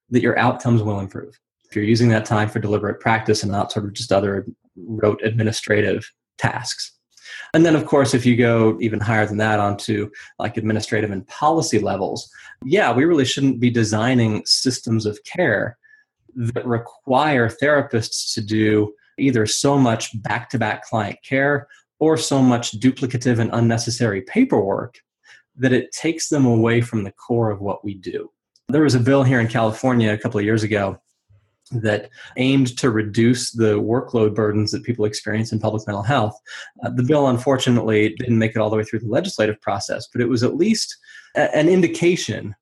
that 0.10 0.22
your 0.22 0.38
outcomes 0.40 0.82
will 0.82 1.00
improve. 1.00 1.38
If 1.70 1.76
you're 1.76 1.86
using 1.86 2.10
that 2.10 2.26
time 2.26 2.48
for 2.50 2.60
deliberate 2.60 3.02
practice 3.02 3.44
and 3.44 3.52
not 3.52 3.72
sort 3.72 3.86
of 3.86 3.94
just 3.94 4.14
other 4.14 4.48
rote 4.78 5.22
administrative 5.24 6.10
tasks. 6.38 6.94
And 7.54 7.66
then, 7.66 7.76
of 7.76 7.86
course, 7.86 8.14
if 8.14 8.26
you 8.26 8.38
go 8.38 8.78
even 8.80 9.00
higher 9.00 9.26
than 9.26 9.38
that 9.38 9.60
onto 9.60 10.10
like 10.40 10.58
administrative 10.58 11.12
and 11.12 11.28
policy 11.28 11.80
levels, 11.80 12.30
yeah, 12.64 12.94
we 12.94 13.04
really 13.04 13.26
shouldn't 13.26 13.60
be 13.60 13.70
designing 13.70 14.46
systems 14.46 15.06
of 15.06 15.20
care 15.24 15.78
that 16.38 16.66
require 16.66 17.50
therapists 17.50 18.34
to 18.36 18.42
do 18.42 18.94
either 19.18 19.46
so 19.46 19.78
much 19.78 20.22
back 20.22 20.50
to 20.52 20.60
back 20.60 20.84
client 20.84 21.18
care 21.24 21.68
or 22.00 22.16
so 22.16 22.42
much 22.42 22.80
duplicative 22.80 23.40
and 23.40 23.50
unnecessary 23.54 24.22
paperwork 24.22 25.00
that 25.56 25.74
it 25.74 25.92
takes 25.92 26.30
them 26.30 26.46
away 26.46 26.80
from 26.80 27.04
the 27.04 27.12
core 27.12 27.50
of 27.50 27.60
what 27.60 27.84
we 27.84 27.96
do. 27.96 28.30
There 28.70 28.84
was 28.84 28.94
a 28.94 29.00
bill 29.00 29.24
here 29.24 29.40
in 29.40 29.48
California 29.48 30.14
a 30.14 30.18
couple 30.18 30.40
of 30.40 30.46
years 30.46 30.62
ago 30.62 31.02
that 31.72 32.10
aimed 32.38 32.78
to 32.78 32.92
reduce 32.92 33.52
the 33.52 33.82
workload 33.82 34.36
burdens 34.36 34.72
that 34.72 34.84
people 34.84 35.06
experience 35.06 35.52
in 35.52 35.60
public 35.60 35.86
mental 35.88 36.04
health. 36.04 36.40
Uh, 36.84 36.90
the 36.92 37.04
bill, 37.04 37.28
unfortunately, 37.28 38.16
didn't 38.20 38.38
make 38.38 38.52
it 38.52 38.60
all 38.60 38.70
the 38.70 38.78
way 38.78 38.84
through 38.84 39.00
the 39.00 39.08
legislative 39.08 39.60
process, 39.60 40.08
but 40.14 40.22
it 40.22 40.30
was 40.30 40.44
at 40.44 40.56
least 40.56 40.96
a- 41.36 41.54
an 41.56 41.68
indication 41.68 42.56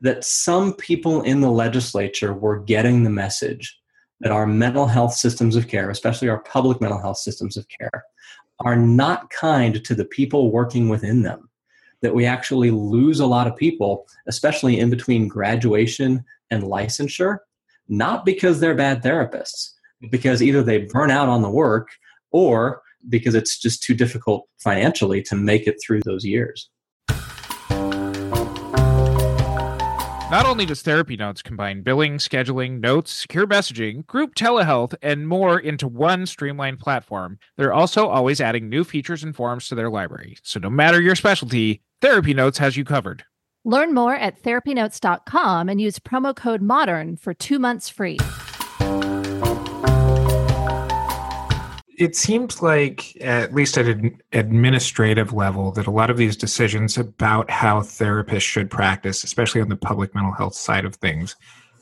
that 0.00 0.24
some 0.24 0.74
people 0.74 1.22
in 1.22 1.40
the 1.40 1.50
legislature 1.50 2.32
were 2.32 2.58
getting 2.58 3.02
the 3.02 3.10
message 3.10 3.78
that 4.20 4.32
our 4.32 4.46
mental 4.46 4.86
health 4.86 5.14
systems 5.14 5.56
of 5.56 5.68
care, 5.68 5.90
especially 5.90 6.28
our 6.28 6.40
public 6.40 6.80
mental 6.80 7.00
health 7.00 7.18
systems 7.18 7.56
of 7.56 7.66
care, 7.68 8.04
are 8.60 8.76
not 8.76 9.30
kind 9.30 9.82
to 9.84 9.94
the 9.94 10.04
people 10.04 10.52
working 10.52 10.88
within 10.88 11.22
them. 11.22 11.48
That 12.02 12.14
we 12.14 12.24
actually 12.24 12.70
lose 12.70 13.20
a 13.20 13.26
lot 13.26 13.46
of 13.46 13.56
people, 13.56 14.06
especially 14.26 14.78
in 14.78 14.90
between 14.90 15.28
graduation 15.28 16.24
and 16.50 16.62
licensure, 16.62 17.38
not 17.88 18.24
because 18.24 18.60
they're 18.60 18.74
bad 18.74 19.02
therapists, 19.02 19.72
because 20.10 20.42
either 20.42 20.62
they 20.62 20.78
burn 20.78 21.10
out 21.10 21.28
on 21.28 21.42
the 21.42 21.50
work 21.50 21.88
or 22.30 22.82
because 23.08 23.34
it's 23.34 23.58
just 23.58 23.82
too 23.82 23.94
difficult 23.94 24.46
financially 24.58 25.22
to 25.22 25.34
make 25.36 25.66
it 25.66 25.76
through 25.82 26.00
those 26.04 26.24
years. 26.24 26.70
Not 30.40 30.48
only 30.48 30.64
does 30.64 30.80
Therapy 30.80 31.18
Notes 31.18 31.42
combine 31.42 31.82
billing, 31.82 32.16
scheduling, 32.16 32.80
notes, 32.80 33.12
secure 33.12 33.46
messaging, 33.46 34.06
group 34.06 34.34
telehealth, 34.34 34.94
and 35.02 35.28
more 35.28 35.60
into 35.60 35.86
one 35.86 36.24
streamlined 36.24 36.78
platform, 36.78 37.38
they're 37.58 37.74
also 37.74 38.06
always 38.06 38.40
adding 38.40 38.70
new 38.70 38.82
features 38.82 39.22
and 39.22 39.36
forms 39.36 39.68
to 39.68 39.74
their 39.74 39.90
library. 39.90 40.38
So 40.42 40.58
no 40.58 40.70
matter 40.70 40.98
your 40.98 41.14
specialty, 41.14 41.82
Therapy 42.00 42.32
Notes 42.32 42.56
has 42.56 42.74
you 42.74 42.86
covered. 42.86 43.22
Learn 43.66 43.92
more 43.92 44.14
at 44.14 44.42
therapynotes.com 44.42 45.68
and 45.68 45.78
use 45.78 45.98
promo 45.98 46.34
code 46.34 46.62
MODERN 46.62 47.18
for 47.18 47.34
two 47.34 47.58
months 47.58 47.90
free. 47.90 48.16
It 52.00 52.16
seems 52.16 52.62
like 52.62 53.14
at 53.20 53.52
least 53.54 53.76
at 53.76 53.86
an 53.86 54.18
administrative 54.32 55.34
level 55.34 55.70
that 55.72 55.86
a 55.86 55.90
lot 55.90 56.08
of 56.08 56.16
these 56.16 56.34
decisions 56.34 56.96
about 56.96 57.50
how 57.50 57.80
therapists 57.80 58.40
should 58.40 58.70
practice 58.70 59.22
especially 59.22 59.60
on 59.60 59.68
the 59.68 59.76
public 59.76 60.14
mental 60.14 60.32
health 60.32 60.54
side 60.54 60.86
of 60.86 60.96
things 60.96 61.36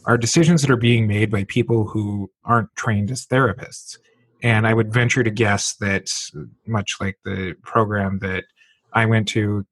are 0.07 0.19
decisions 0.19 0.61
that 0.61 0.71
are 0.71 0.77
being 0.77 1.07
made 1.07 1.31
by 1.31 1.45
people 1.45 1.87
who 1.87 2.31
aren't 2.45 2.75
trained 2.75 3.11
as 3.11 3.27
therapists. 3.27 3.97
And 4.43 4.67
i 4.67 4.75
would 4.75 4.93
venture 4.93 5.23
to 5.23 5.31
guess 5.31 5.77
that 5.77 6.09
much 6.67 6.97
like 7.01 7.17
the 7.25 7.55
program 7.63 8.19
that 8.19 8.45
i 8.93 9.07
went 9.07 9.29
to 9.29 9.65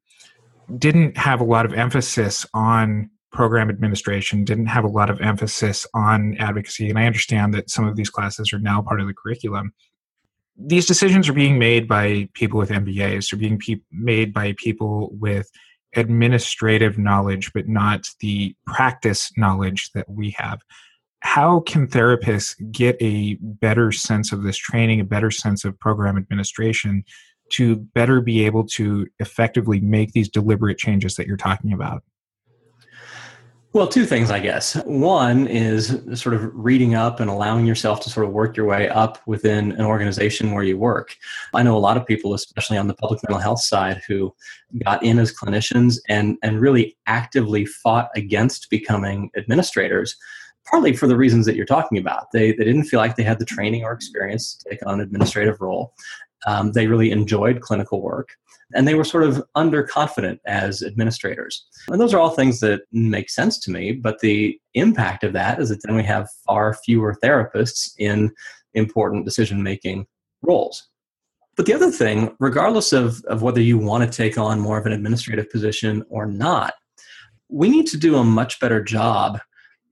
didn't 0.78 1.16
have 1.16 1.40
a 1.40 1.44
lot 1.44 1.66
of 1.66 1.72
emphasis 1.74 2.46
on 2.54 3.10
program 3.32 3.68
administration 3.68 4.44
didn't 4.44 4.66
have 4.66 4.84
a 4.84 4.88
lot 4.88 5.10
of 5.10 5.20
emphasis 5.20 5.86
on 5.92 6.36
advocacy. 6.38 6.88
And 6.88 7.00
i 7.00 7.06
understand 7.06 7.52
that 7.54 7.68
some 7.68 7.84
of 7.84 7.96
these 7.96 8.10
classes 8.10 8.52
are 8.52 8.60
now 8.60 8.80
part 8.80 9.00
of 9.00 9.08
the 9.08 9.14
curriculum 9.14 9.72
these 10.58 10.86
decisions 10.86 11.28
are 11.28 11.34
being 11.34 11.58
made 11.58 11.86
by 11.86 12.28
people 12.34 12.58
with 12.58 12.70
MBAs, 12.70 13.30
They're 13.30 13.38
being 13.38 13.58
pe- 13.58 13.80
made 13.92 14.32
by 14.32 14.54
people 14.56 15.10
with 15.12 15.50
administrative 15.94 16.98
knowledge, 16.98 17.52
but 17.52 17.68
not 17.68 18.08
the 18.20 18.54
practice 18.66 19.30
knowledge 19.36 19.90
that 19.92 20.08
we 20.08 20.30
have. 20.36 20.60
How 21.20 21.60
can 21.60 21.86
therapists 21.86 22.54
get 22.70 22.96
a 23.00 23.36
better 23.40 23.90
sense 23.92 24.32
of 24.32 24.42
this 24.42 24.56
training, 24.56 25.00
a 25.00 25.04
better 25.04 25.30
sense 25.30 25.64
of 25.64 25.78
program 25.78 26.16
administration 26.16 27.04
to 27.52 27.76
better 27.76 28.20
be 28.20 28.44
able 28.44 28.66
to 28.66 29.06
effectively 29.18 29.80
make 29.80 30.12
these 30.12 30.28
deliberate 30.28 30.78
changes 30.78 31.16
that 31.16 31.26
you're 31.26 31.36
talking 31.36 31.72
about? 31.72 32.02
Well, 33.76 33.86
two 33.86 34.06
things, 34.06 34.30
I 34.30 34.40
guess. 34.40 34.72
One 34.86 35.46
is 35.46 36.00
sort 36.14 36.34
of 36.34 36.50
reading 36.54 36.94
up 36.94 37.20
and 37.20 37.28
allowing 37.28 37.66
yourself 37.66 38.00
to 38.00 38.08
sort 38.08 38.24
of 38.24 38.32
work 38.32 38.56
your 38.56 38.64
way 38.64 38.88
up 38.88 39.18
within 39.26 39.72
an 39.72 39.82
organization 39.82 40.52
where 40.52 40.64
you 40.64 40.78
work. 40.78 41.14
I 41.52 41.62
know 41.62 41.76
a 41.76 41.78
lot 41.78 41.98
of 41.98 42.06
people, 42.06 42.32
especially 42.32 42.78
on 42.78 42.86
the 42.86 42.94
public 42.94 43.20
mental 43.22 43.38
health 43.38 43.60
side, 43.60 44.00
who 44.08 44.34
got 44.82 45.02
in 45.02 45.18
as 45.18 45.30
clinicians 45.30 45.98
and, 46.08 46.38
and 46.42 46.58
really 46.58 46.96
actively 47.06 47.66
fought 47.66 48.08
against 48.16 48.70
becoming 48.70 49.28
administrators, 49.36 50.16
partly 50.64 50.96
for 50.96 51.06
the 51.06 51.18
reasons 51.18 51.44
that 51.44 51.54
you're 51.54 51.66
talking 51.66 51.98
about. 51.98 52.32
They, 52.32 52.52
they 52.52 52.64
didn't 52.64 52.84
feel 52.84 53.00
like 53.00 53.16
they 53.16 53.24
had 53.24 53.38
the 53.38 53.44
training 53.44 53.84
or 53.84 53.92
experience 53.92 54.54
to 54.54 54.70
take 54.70 54.86
on 54.86 54.94
an 54.94 55.00
administrative 55.02 55.60
role. 55.60 55.92
Um, 56.46 56.72
they 56.72 56.86
really 56.86 57.10
enjoyed 57.10 57.60
clinical 57.60 58.00
work 58.00 58.30
and 58.74 58.86
they 58.86 58.94
were 58.94 59.04
sort 59.04 59.24
of 59.24 59.42
underconfident 59.56 60.38
as 60.46 60.82
administrators. 60.82 61.66
And 61.88 62.00
those 62.00 62.12
are 62.12 62.18
all 62.18 62.30
things 62.30 62.60
that 62.60 62.82
make 62.92 63.30
sense 63.30 63.58
to 63.60 63.70
me, 63.70 63.92
but 63.92 64.18
the 64.20 64.58
impact 64.74 65.24
of 65.24 65.32
that 65.34 65.60
is 65.60 65.68
that 65.68 65.80
then 65.84 65.96
we 65.96 66.02
have 66.02 66.28
far 66.44 66.74
fewer 66.74 67.16
therapists 67.22 67.92
in 67.98 68.32
important 68.74 69.24
decision 69.24 69.62
making 69.62 70.06
roles. 70.42 70.88
But 71.56 71.66
the 71.66 71.74
other 71.74 71.90
thing, 71.90 72.36
regardless 72.38 72.92
of, 72.92 73.24
of 73.24 73.42
whether 73.42 73.60
you 73.60 73.78
want 73.78 74.04
to 74.04 74.14
take 74.14 74.36
on 74.36 74.60
more 74.60 74.78
of 74.78 74.84
an 74.84 74.92
administrative 74.92 75.50
position 75.50 76.04
or 76.10 76.26
not, 76.26 76.74
we 77.48 77.70
need 77.70 77.86
to 77.86 77.96
do 77.96 78.16
a 78.16 78.24
much 78.24 78.60
better 78.60 78.82
job 78.82 79.38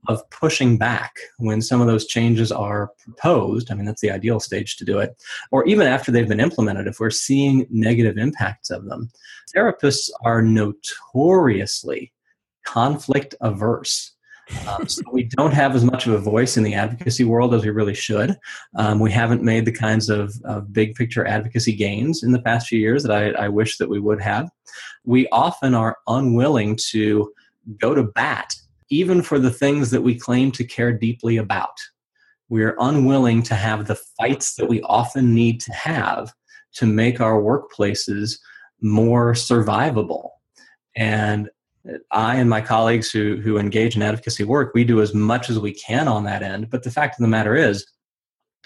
of 0.09 0.29
pushing 0.31 0.77
back 0.77 1.15
when 1.39 1.63
some 1.63 1.81
of 1.81 1.87
those 1.87 2.07
changes 2.07 2.53
are 2.53 2.91
proposed. 3.03 3.71
I 3.71 3.75
mean, 3.75 3.85
that's 3.85 4.01
the 4.01 4.11
ideal 4.11 4.41
stage 4.41 4.77
to 4.77 4.85
do 4.85 4.99
it. 4.99 5.17
Or 5.51 5.65
even 5.67 5.87
after 5.87 6.13
they've 6.13 6.29
been 6.29 6.41
implemented, 6.41 6.87
if 6.87 7.01
we're 7.01 7.11
seeing 7.11 7.67
negative 7.71 8.19
impacts 8.19 8.71
of 8.71 8.85
them. 8.87 9.11
Therapists 9.55 10.11
are 10.25 10.43
notoriously 10.43 12.13
conflict 12.65 13.35
averse. 13.41 14.13
Um, 14.69 14.87
so 14.87 15.03
we 15.11 15.25
don't 15.25 15.55
have 15.55 15.75
as 15.75 15.85
much 15.85 16.07
of 16.07 16.13
a 16.13 16.19
voice 16.19 16.57
in 16.57 16.65
the 16.65 16.75
advocacy 16.75 17.25
world 17.25 17.55
as 17.55 17.65
we 17.65 17.71
really 17.71 17.95
should. 17.95 18.37
Um, 18.77 19.01
we 19.01 19.11
haven't 19.11 19.43
made 19.43 19.65
the 19.65 19.73
kinds 19.73 20.11
of, 20.11 20.35
of, 20.45 20.73
big 20.73 20.95
picture 20.95 21.27
advocacy 21.27 21.75
gains 21.75 22.23
in 22.23 22.33
the 22.33 22.43
past 22.43 22.69
few 22.69 22.79
years 22.79 23.03
that 23.05 23.13
I, 23.13 23.31
I 23.45 23.49
wish 23.49 23.79
that 23.79 23.89
we 23.89 24.01
would 24.01 24.21
have. 24.21 24.51
We 25.05 25.29
often 25.29 25.75
are 25.75 25.97
unwilling 26.09 26.79
to 26.91 27.33
go 27.79 27.95
to 27.95 28.03
bat 28.03 28.55
even 28.91 29.23
for 29.23 29.39
the 29.39 29.51
things 29.51 29.91
that 29.91 30.03
we 30.03 30.19
claim 30.19 30.51
to 30.53 30.65
care 30.65 30.93
deeply 30.93 31.37
about. 31.37 31.77
We're 32.49 32.77
unwilling 32.79 33.43
to 33.45 33.55
have 33.55 33.87
the 33.87 33.99
fights 34.19 34.55
that 34.57 34.69
we 34.69 34.83
often 34.83 35.35
need 35.35 35.61
to 35.63 35.73
have 35.73 36.33
to 36.75 36.87
make 36.87 37.21
our 37.21 37.41
workplaces 37.41 38.39
more 38.81 39.33
survivable. 39.33 40.31
And 40.97 41.49
I 42.11 42.37
and 42.37 42.49
my 42.49 42.61
colleagues 42.61 43.11
who, 43.11 43.37
who 43.37 43.59
engage 43.59 43.97
in 43.97 44.03
advocacy 44.03 44.45
work, 44.45 44.73
we 44.75 44.85
do 44.85 45.01
as 45.01 45.15
much 45.15 45.51
as 45.51 45.59
we 45.59 45.73
can 45.73 46.09
on 46.09 46.25
that 46.25 46.43
end. 46.43 46.71
But 46.71 46.83
the 46.83 46.91
fact 46.91 47.19
of 47.19 47.23
the 47.23 47.29
matter 47.29 47.55
is, 47.55 47.87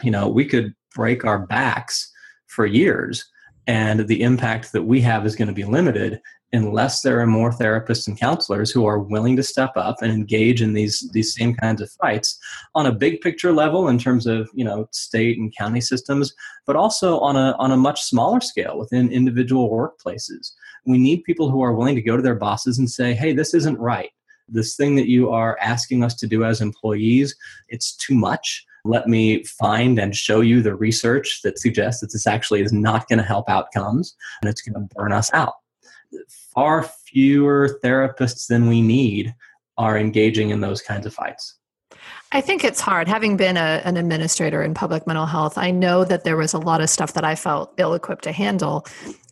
you 0.02 0.10
know, 0.10 0.28
we 0.28 0.44
could 0.44 0.74
break 0.94 1.24
our 1.24 1.38
backs 1.46 2.10
for 2.46 2.66
years 2.66 3.24
and 3.66 4.06
the 4.08 4.22
impact 4.22 4.72
that 4.72 4.84
we 4.84 5.00
have 5.02 5.26
is 5.26 5.36
going 5.36 5.48
to 5.48 5.54
be 5.54 5.64
limited 5.64 6.20
unless 6.52 7.02
there 7.02 7.20
are 7.20 7.26
more 7.26 7.50
therapists 7.50 8.08
and 8.08 8.18
counselors 8.18 8.70
who 8.70 8.86
are 8.86 8.98
willing 8.98 9.36
to 9.36 9.42
step 9.42 9.72
up 9.76 9.96
and 10.00 10.12
engage 10.12 10.62
in 10.62 10.72
these 10.72 11.08
these 11.12 11.34
same 11.34 11.54
kinds 11.54 11.80
of 11.80 11.90
fights 11.92 12.38
on 12.74 12.86
a 12.86 12.92
big 12.92 13.20
picture 13.20 13.52
level 13.52 13.88
in 13.88 13.98
terms 13.98 14.26
of 14.26 14.48
you 14.54 14.64
know 14.64 14.88
state 14.92 15.38
and 15.38 15.54
county 15.56 15.80
systems 15.80 16.32
but 16.66 16.76
also 16.76 17.18
on 17.20 17.36
a 17.36 17.54
on 17.58 17.72
a 17.72 17.76
much 17.76 18.02
smaller 18.02 18.40
scale 18.40 18.78
within 18.78 19.12
individual 19.12 19.70
workplaces. 19.70 20.52
We 20.86 20.98
need 20.98 21.24
people 21.24 21.50
who 21.50 21.62
are 21.62 21.74
willing 21.74 21.96
to 21.96 22.02
go 22.02 22.16
to 22.16 22.22
their 22.22 22.34
bosses 22.34 22.78
and 22.78 22.90
say 22.90 23.14
hey 23.14 23.32
this 23.32 23.52
isn't 23.54 23.78
right. 23.78 24.10
This 24.48 24.76
thing 24.76 24.96
that 24.96 25.08
you 25.08 25.28
are 25.30 25.58
asking 25.60 26.02
us 26.02 26.14
to 26.16 26.26
do 26.26 26.44
as 26.44 26.60
employees 26.60 27.36
it's 27.68 27.94
too 27.96 28.14
much. 28.14 28.64
Let 28.84 29.06
me 29.06 29.44
find 29.44 29.98
and 29.98 30.16
show 30.16 30.40
you 30.40 30.62
the 30.62 30.74
research 30.74 31.40
that 31.44 31.58
suggests 31.58 32.00
that 32.00 32.12
this 32.12 32.26
actually 32.26 32.62
is 32.62 32.72
not 32.72 33.06
going 33.06 33.18
to 33.18 33.24
help 33.24 33.50
outcomes 33.50 34.16
and 34.40 34.48
it's 34.48 34.62
going 34.62 34.74
to 34.74 34.94
burn 34.94 35.12
us 35.12 35.30
out 35.34 35.54
far 36.54 36.82
fewer 36.82 37.78
therapists 37.82 38.46
than 38.46 38.68
we 38.68 38.82
need 38.82 39.34
are 39.76 39.96
engaging 39.96 40.50
in 40.50 40.60
those 40.60 40.82
kinds 40.82 41.06
of 41.06 41.14
fights. 41.14 41.58
I 42.30 42.40
think 42.42 42.62
it's 42.62 42.80
hard. 42.80 43.08
Having 43.08 43.38
been 43.38 43.56
a, 43.56 43.80
an 43.84 43.96
administrator 43.96 44.62
in 44.62 44.74
public 44.74 45.06
mental 45.06 45.24
health, 45.24 45.56
I 45.56 45.70
know 45.70 46.04
that 46.04 46.24
there 46.24 46.36
was 46.36 46.52
a 46.52 46.58
lot 46.58 46.82
of 46.82 46.90
stuff 46.90 47.14
that 47.14 47.24
I 47.24 47.34
felt 47.34 47.72
ill 47.78 47.94
equipped 47.94 48.24
to 48.24 48.32
handle. 48.32 48.86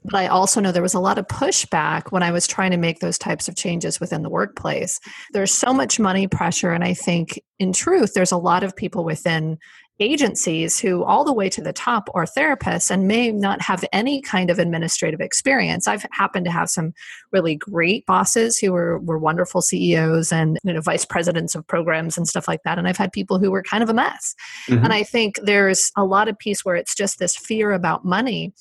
But 0.05 0.15
I 0.15 0.29
also 0.29 0.61
know 0.61 0.73
there 0.73 0.83
was 0.83 0.95
a 0.95 1.01
lot 1.01 1.19
of 1.19 1.27
pushback 1.27 2.13
when 2.13 2.23
I 2.23 2.31
was 2.31 2.47
trying 2.47 2.71
to 2.71 2.77
make 2.77 3.01
those 3.01 3.19
types 3.19 3.49
of 3.49 3.57
changes 3.57 3.99
within 3.99 4.23
the 4.23 4.31
workplace. 4.31 5.01
There's 5.33 5.53
so 5.53 5.75
much 5.75 5.99
money 5.99 6.29
pressure. 6.29 6.71
And 6.71 6.85
I 6.85 6.95
think, 6.95 7.41
in 7.59 7.73
truth, 7.73 8.15
there's 8.15 8.33
a 8.33 8.37
lot 8.39 8.63
of 8.63 8.77
people 8.77 9.05
within 9.05 9.59
agencies 9.99 10.79
who 10.79 11.05
all 11.05 11.25
the 11.25 11.33
way 11.33 11.49
to 11.49 11.63
the 11.63 11.73
top 11.73 12.09
are 12.15 12.27
therapists 12.27 12.91
and 12.91 13.09
may 13.09 13.33
not 13.33 13.63
have 13.63 13.85
any 13.93 14.21
kind 14.21 14.51
of 14.51 14.59
administrative 14.59 15.21
experience. 15.21 15.89
I've 15.89 16.05
happened 16.11 16.45
to 16.45 16.51
have 16.51 16.69
some 16.69 16.93
really 17.33 17.57
great 17.57 18.05
bosses 18.07 18.59
who 18.59 18.73
were, 18.73 18.99
were 18.99 19.19
wonderful 19.19 19.63
ceos 19.63 20.33
and 20.33 20.59
you 20.65 20.73
know 20.73 20.81
vice 20.81 21.05
presidents 21.05 21.55
of 21.55 21.67
programs 21.67 22.17
and 22.17 22.29
stuff 22.29 22.49
like 22.49 22.63
that 22.65 22.79
and 22.79 22.89
i've 22.89 22.97
had 22.97 23.13
people 23.13 23.39
who 23.39 23.51
were 23.51 23.63
kind 23.63 23.83
of 23.83 23.89
a 23.89 23.95
mess. 23.95 24.35
Mm-hmm. 24.69 24.85
and 24.85 24.93
i 24.93 25.03
think 25.03 25.39
there's 25.43 25.91
a 25.97 26.05
lot 26.05 26.29
of 26.29 26.39
piece 26.39 26.65
where 26.65 26.77
it's 26.77 26.95
just 26.95 27.19
this 27.19 27.37
fear 27.37 27.73
about 27.73 28.05
money. 28.05 28.53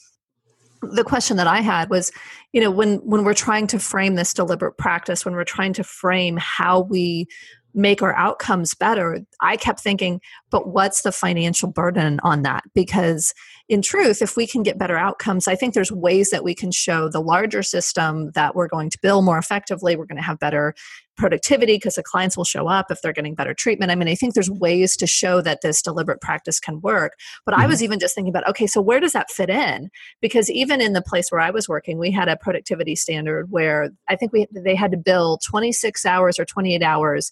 The 0.82 1.04
question 1.04 1.38
that 1.38 1.48
i 1.48 1.62
had 1.62 1.90
was 1.90 2.12
you 2.54 2.62
know 2.62 2.72
when 2.72 2.98
when 2.98 3.24
we're 3.24 3.34
trying 3.34 3.68
to 3.68 3.80
frame 3.80 4.16
this 4.16 4.34
deliberate 4.34 4.78
practice 4.78 5.26
when 5.26 5.34
we're 5.34 5.44
trying 5.44 5.74
to 5.74 5.84
frame 5.84 6.38
how 6.40 6.82
we 6.82 7.28
make 7.76 8.02
our 8.02 8.16
outcomes 8.16 8.74
better, 8.74 9.20
I 9.42 9.58
kept 9.58 9.80
thinking, 9.80 10.22
but 10.50 10.70
what's 10.70 11.02
the 11.02 11.12
financial 11.12 11.70
burden 11.70 12.20
on 12.24 12.44
that? 12.44 12.64
Because 12.74 13.34
in 13.68 13.82
truth, 13.82 14.22
if 14.22 14.38
we 14.38 14.48
can 14.48 14.64
get 14.64 14.78
better 14.78 14.98
outcomes, 14.98 15.48
I 15.48 15.56
think 15.56 15.74
there's 15.74 15.92
ways 15.92 16.30
that 16.30 16.44
we 16.44 16.54
can 16.54 16.72
show 16.72 17.10
the 17.10 17.22
larger 17.22 17.64
system 17.64 18.32
that 18.32 18.56
we're 18.56 18.68
going 18.68 18.90
to 18.92 19.00
bill 19.02 19.22
more 19.22 19.38
effectively, 19.38 19.96
we're 19.96 20.06
going 20.06 20.18
to 20.18 20.24
have 20.24 20.40
better 20.40 20.76
productivity 21.18 21.76
because 21.76 21.96
the 21.96 22.04
clients 22.04 22.36
will 22.36 22.44
show 22.44 22.68
up 22.68 22.92
if 22.92 23.02
they're 23.02 23.14
getting 23.14 23.36
better 23.36 23.54
treatment. 23.54 23.92
I 23.92 23.96
mean, 23.96 24.08
I 24.08 24.16
think 24.16 24.34
there's 24.34 24.50
ways 24.50 24.96
to 24.98 25.08
show 25.08 25.42
that 25.42 25.62
this 25.62 25.82
deliberate 25.82 26.22
practice 26.22 26.60
can 26.60 26.82
work. 26.82 27.14
But 27.46 27.54
mm-hmm. 27.54 27.64
I 27.64 27.68
was 27.68 27.82
even 27.82 28.00
just 28.00 28.16
thinking 28.16 28.30
about, 28.30 28.48
okay, 28.50 28.68
so 28.68 28.82
where 28.82 29.00
does 29.00 29.14
that 29.14 29.32
fit 29.32 29.50
in? 29.50 29.90
Because 30.22 30.50
even 30.50 30.82
in 30.82 30.94
the 30.94 31.02
place 31.02 31.30
where 31.30 31.42
I 31.42 31.52
was 31.52 31.70
working, 31.70 31.98
we 31.98 32.12
had 32.12 32.28
a 32.28 32.38
productivity 32.38 32.96
standard 32.96 33.50
where 33.50 33.90
I 34.10 34.16
think 34.16 34.34
we 34.34 34.48
they 34.52 34.76
had 34.76 34.92
to 34.92 34.98
bill 34.98 35.40
26 35.46 36.06
hours 36.06 36.38
or 36.38 36.46
28 36.46 36.84
hours 36.84 37.32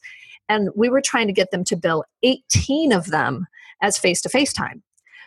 and 0.49 0.69
we 0.75 0.89
were 0.89 1.01
trying 1.01 1.27
to 1.27 1.33
get 1.33 1.51
them 1.51 1.63
to 1.63 1.75
bill 1.75 2.03
18 2.23 2.91
of 2.91 3.07
them 3.07 3.45
as 3.81 3.97
face 3.97 4.21
to 4.21 4.29
face 4.29 4.53
time 4.53 4.83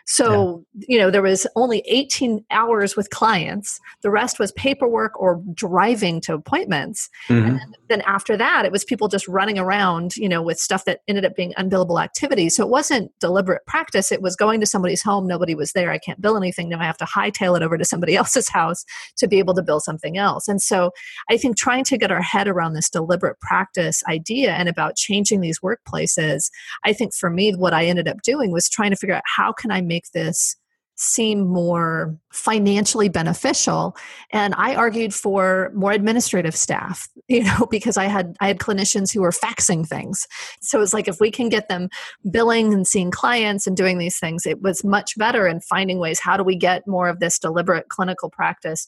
so, 0.09 0.63
yeah. 0.73 0.85
you 0.87 0.97
know, 0.97 1.11
there 1.11 1.21
was 1.21 1.45
only 1.57 1.83
18 1.85 2.43
hours 2.49 2.95
with 2.95 3.09
clients. 3.09 3.79
The 4.03 4.09
rest 4.09 4.39
was 4.39 4.53
paperwork 4.53 5.19
or 5.19 5.43
driving 5.53 6.21
to 6.21 6.33
appointments. 6.33 7.09
Mm-hmm. 7.27 7.57
And 7.57 7.77
then 7.89 8.01
after 8.01 8.37
that, 8.37 8.63
it 8.65 8.71
was 8.71 8.85
people 8.85 9.09
just 9.09 9.27
running 9.27 9.59
around, 9.59 10.15
you 10.15 10.29
know, 10.29 10.41
with 10.41 10.59
stuff 10.59 10.85
that 10.85 11.01
ended 11.09 11.25
up 11.25 11.35
being 11.35 11.53
unbillable 11.57 12.01
activity. 12.01 12.47
So 12.47 12.63
it 12.63 12.69
wasn't 12.69 13.11
deliberate 13.19 13.65
practice. 13.65 14.09
It 14.13 14.21
was 14.21 14.37
going 14.37 14.61
to 14.61 14.65
somebody's 14.65 15.01
home. 15.01 15.27
Nobody 15.27 15.55
was 15.55 15.73
there. 15.73 15.91
I 15.91 15.97
can't 15.97 16.21
bill 16.21 16.37
anything. 16.37 16.69
Now 16.69 16.79
I 16.79 16.85
have 16.85 16.97
to 16.97 17.05
hightail 17.05 17.57
it 17.57 17.63
over 17.63 17.77
to 17.77 17.83
somebody 17.83 18.15
else's 18.17 18.47
house 18.47 18.85
to 19.17 19.27
be 19.27 19.39
able 19.39 19.55
to 19.55 19.61
bill 19.61 19.81
something 19.81 20.17
else. 20.17 20.47
And 20.47 20.61
so 20.61 20.91
I 21.29 21.35
think 21.35 21.57
trying 21.57 21.83
to 21.83 21.97
get 21.97 22.11
our 22.11 22.21
head 22.21 22.47
around 22.47 22.73
this 22.73 22.89
deliberate 22.89 23.41
practice 23.41 24.03
idea 24.07 24.53
and 24.53 24.69
about 24.69 24.95
changing 24.95 25.41
these 25.41 25.59
workplaces, 25.59 26.49
I 26.85 26.93
think 26.93 27.13
for 27.13 27.29
me, 27.29 27.53
what 27.53 27.73
I 27.73 27.85
ended 27.85 28.07
up 28.07 28.21
doing 28.21 28.51
was 28.51 28.69
trying 28.69 28.91
to 28.91 28.95
figure 28.95 29.15
out 29.15 29.23
how 29.25 29.51
can 29.51 29.69
I 29.69 29.81
make 29.81 29.96
make 29.97 30.11
this 30.13 30.55
seem 30.99 31.45
more 31.45 32.17
financially 32.33 33.07
beneficial. 33.07 33.95
And 34.31 34.55
i 34.57 34.75
argued 34.75 35.13
for 35.13 35.71
more 35.75 35.91
administrative 35.91 36.55
staff 36.55 37.07
you 37.27 37.43
know 37.43 37.67
because 37.69 37.97
i 37.97 38.05
had 38.05 38.35
i 38.41 38.47
had 38.47 38.59
clinicians 38.59 39.13
who 39.13 39.21
were 39.21 39.31
faxing 39.31 39.87
things. 39.87 40.27
So 40.61 40.81
it's 40.81 40.93
like 40.93 41.07
if 41.07 41.19
we 41.19 41.31
can 41.31 41.49
get 41.49 41.69
them 41.69 41.89
billing 42.31 42.73
and 42.73 42.87
seeing 42.87 43.11
clients 43.11 43.67
and 43.67 43.77
doing 43.77 43.99
these 43.99 44.19
things 44.19 44.45
it 44.45 44.61
was 44.61 44.83
much 44.83 45.17
better 45.17 45.47
in 45.47 45.61
finding 45.61 45.99
ways 45.99 46.19
how 46.19 46.35
do 46.35 46.43
we 46.43 46.55
get 46.55 46.87
more 46.87 47.09
of 47.09 47.19
this 47.19 47.37
deliberate 47.39 47.89
clinical 47.89 48.29
practice 48.29 48.87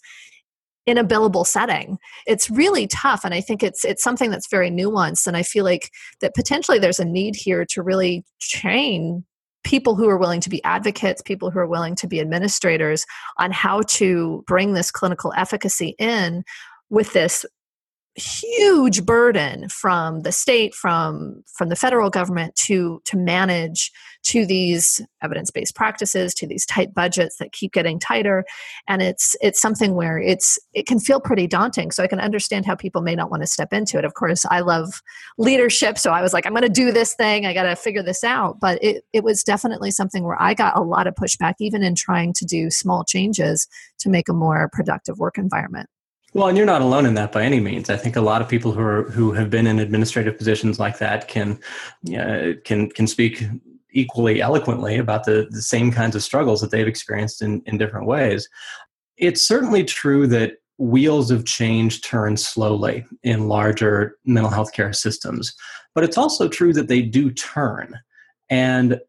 in 0.88 0.98
a 0.98 1.04
billable 1.04 1.46
setting? 1.46 2.00
It's 2.26 2.50
really 2.50 2.88
tough 2.88 3.22
and 3.24 3.36
i 3.36 3.42
think 3.42 3.62
it's 3.62 3.86
it's 3.86 4.04
something 4.04 4.32
that's 4.32 4.50
very 4.50 4.72
nuanced 4.72 5.28
and 5.28 5.38
i 5.38 5.44
feel 5.44 5.64
like 5.64 5.92
that 6.22 6.34
potentially 6.34 6.80
there's 6.80 7.00
a 7.00 7.06
need 7.06 7.36
here 7.36 7.66
to 7.66 7.84
really 7.84 8.24
train 8.42 9.24
people 9.70 9.96
who 9.96 10.10
are 10.10 10.18
willing 10.18 10.42
to 10.42 10.50
be 10.50 10.64
advocates, 10.64 11.22
people 11.22 11.52
who 11.52 11.60
are 11.60 11.68
willing 11.68 11.94
to 11.94 12.08
be 12.08 12.20
administrators 12.20 13.06
on 13.38 13.52
how 13.52 13.84
to 13.84 14.44
bring 14.48 14.74
this 14.74 14.90
clinical 14.90 15.32
efficacy 15.38 15.96
in 16.00 16.44
with 16.90 17.14
this 17.14 17.46
huge 18.16 19.06
burden 19.06 19.70
from 19.70 20.22
the 20.22 20.32
state 20.32 20.74
from 20.74 21.44
from 21.56 21.70
the 21.70 21.76
federal 21.76 22.10
government 22.10 22.56
to 22.56 23.00
to 23.06 23.16
manage 23.16 23.92
to 24.24 24.46
these 24.46 25.02
evidence-based 25.24 25.76
practices 25.76 26.34
to 26.36 26.48
these 26.48 26.66
tight 26.66 26.94
budgets 26.94 27.38
that 27.38 27.52
keep 27.52 27.74
getting 27.74 28.00
tighter. 28.00 28.46
And 28.88 29.02
it's 29.02 29.36
it's 29.42 29.62
something 29.62 29.96
where 29.96 30.20
it's 30.20 30.60
it 30.74 30.86
can 30.88 31.00
feel 31.00 31.20
pretty 31.20 31.48
daunting. 31.48 31.92
So 31.92 32.04
i 32.04 32.08
can 32.08 32.20
understand 32.20 32.66
how 32.66 32.76
people 32.76 33.02
may 33.02 33.16
not 33.16 33.32
want 33.32 33.44
to 33.44 33.48
step 33.48 33.74
into 33.74 33.98
it. 33.98 34.06
Of 34.06 34.14
course 34.14 34.46
i 34.50 34.60
love 34.60 35.02
leadership 35.38 35.98
so 35.98 36.12
i 36.12 36.22
was 36.22 36.34
like 36.34 36.46
i'm 36.46 36.54
going 36.54 36.64
to 36.64 36.70
do 36.70 36.92
this 36.92 37.14
thing. 37.16 37.46
I 37.46 37.54
got 37.54 37.64
to 37.64 37.76
figure 37.76 38.04
this 38.04 38.24
out. 38.24 38.60
But 38.60 38.84
it, 38.84 39.04
it 39.14 39.24
was 39.24 39.44
definitely 39.44 39.92
something 39.92 40.24
where 40.24 40.42
i 40.42 40.54
got 40.54 40.78
a 40.78 40.82
lot 40.82 41.08
of 41.08 41.16
pushback 41.16 41.56
even 41.60 41.84
in 41.84 41.96
trying 41.96 42.34
to 42.34 42.46
do 42.46 42.70
small 42.70 43.04
changes 43.04 43.68
to 44.00 44.10
make 44.10 44.30
a 44.30 44.34
more 44.34 44.70
productive 44.72 45.18
work 45.20 45.38
environment. 45.38 45.90
Well, 46.34 46.48
and 46.48 46.56
you're 46.56 46.66
not 46.66 46.82
alone 46.82 47.06
in 47.06 47.16
that 47.16 47.32
by 47.32 47.44
any 47.44 47.60
means. 47.60 47.90
I 47.90 47.98
think 47.98 48.16
a 48.16 48.22
lot 48.22 48.42
of 48.42 48.48
people 48.48 48.72
who 48.72 48.82
are 48.82 49.10
who 49.10 49.32
have 49.32 49.50
been 49.50 49.66
in 49.66 49.80
administrative 49.80 50.38
positions 50.38 50.80
like 50.80 51.00
that 51.00 51.28
can 51.28 51.60
uh, 52.16 52.54
can 52.64 52.90
can 52.90 53.08
speak 53.08 53.44
equally 53.92 54.42
eloquently 54.42 54.98
about 54.98 55.26
the, 55.26 55.48
the 55.50 55.62
same 55.62 55.92
kinds 55.92 56.16
of 56.16 56.24
struggles 56.24 56.62
that 56.62 56.72
they've 56.72 56.88
experienced 56.88 57.42
in, 57.42 57.62
in 57.66 57.78
different 57.78 58.08
ways. 58.08 58.48
It's 59.18 59.46
certainly 59.46 59.84
true 59.84 60.28
that 60.28 60.54
wheels 60.78 61.30
of 61.30 61.46
change 61.46 62.02
turn 62.02 62.38
slowly 62.38 63.06
in 63.24 63.48
larger 63.50 64.18
mental 64.26 64.52
health 64.52 64.72
care 64.72 64.94
systems, 64.94 65.54
but 65.94 66.04
it's 66.04 66.18
also 66.18 66.48
true 66.48 66.74
that 66.74 66.88
they 66.88 67.02
do 67.02 67.32
turn. 67.32 68.00
And 68.50 69.00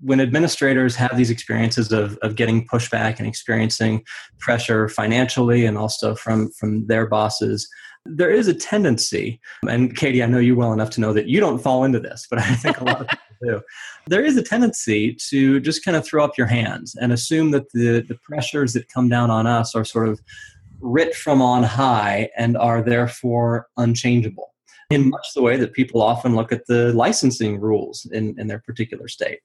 when 0.00 0.20
administrators 0.20 0.96
have 0.96 1.16
these 1.16 1.30
experiences 1.30 1.92
of, 1.92 2.16
of 2.18 2.36
getting 2.36 2.66
pushback 2.66 3.18
and 3.18 3.28
experiencing 3.28 4.02
pressure 4.38 4.88
financially 4.88 5.66
and 5.66 5.76
also 5.76 6.14
from, 6.14 6.50
from 6.52 6.86
their 6.86 7.06
bosses, 7.06 7.68
there 8.06 8.30
is 8.30 8.48
a 8.48 8.54
tendency, 8.54 9.40
and 9.68 9.94
Katie, 9.94 10.22
I 10.22 10.26
know 10.26 10.38
you 10.38 10.56
well 10.56 10.72
enough 10.72 10.90
to 10.90 11.02
know 11.02 11.12
that 11.12 11.28
you 11.28 11.38
don't 11.38 11.58
fall 11.58 11.84
into 11.84 12.00
this, 12.00 12.26
but 12.30 12.38
I 12.38 12.54
think 12.54 12.80
a 12.80 12.84
lot 12.84 13.02
of 13.02 13.08
There 14.06 14.24
is 14.24 14.36
a 14.36 14.42
tendency 14.42 15.14
to 15.28 15.60
just 15.60 15.84
kind 15.84 15.96
of 15.96 16.04
throw 16.04 16.24
up 16.24 16.36
your 16.36 16.46
hands 16.46 16.94
and 17.00 17.12
assume 17.12 17.50
that 17.52 17.72
the, 17.72 18.00
the 18.00 18.18
pressures 18.22 18.72
that 18.74 18.88
come 18.88 19.08
down 19.08 19.30
on 19.30 19.46
us 19.46 19.74
are 19.74 19.84
sort 19.84 20.08
of 20.08 20.20
writ 20.80 21.14
from 21.14 21.42
on 21.42 21.62
high 21.62 22.30
and 22.36 22.56
are 22.56 22.82
therefore 22.82 23.68
unchangeable 23.76 24.54
in 24.90 25.10
much 25.10 25.34
the 25.34 25.42
way 25.42 25.56
that 25.56 25.72
people 25.72 26.02
often 26.02 26.34
look 26.34 26.52
at 26.52 26.66
the 26.66 26.92
licensing 26.94 27.60
rules 27.60 28.06
in, 28.12 28.38
in 28.38 28.46
their 28.46 28.58
particular 28.58 29.08
state. 29.08 29.40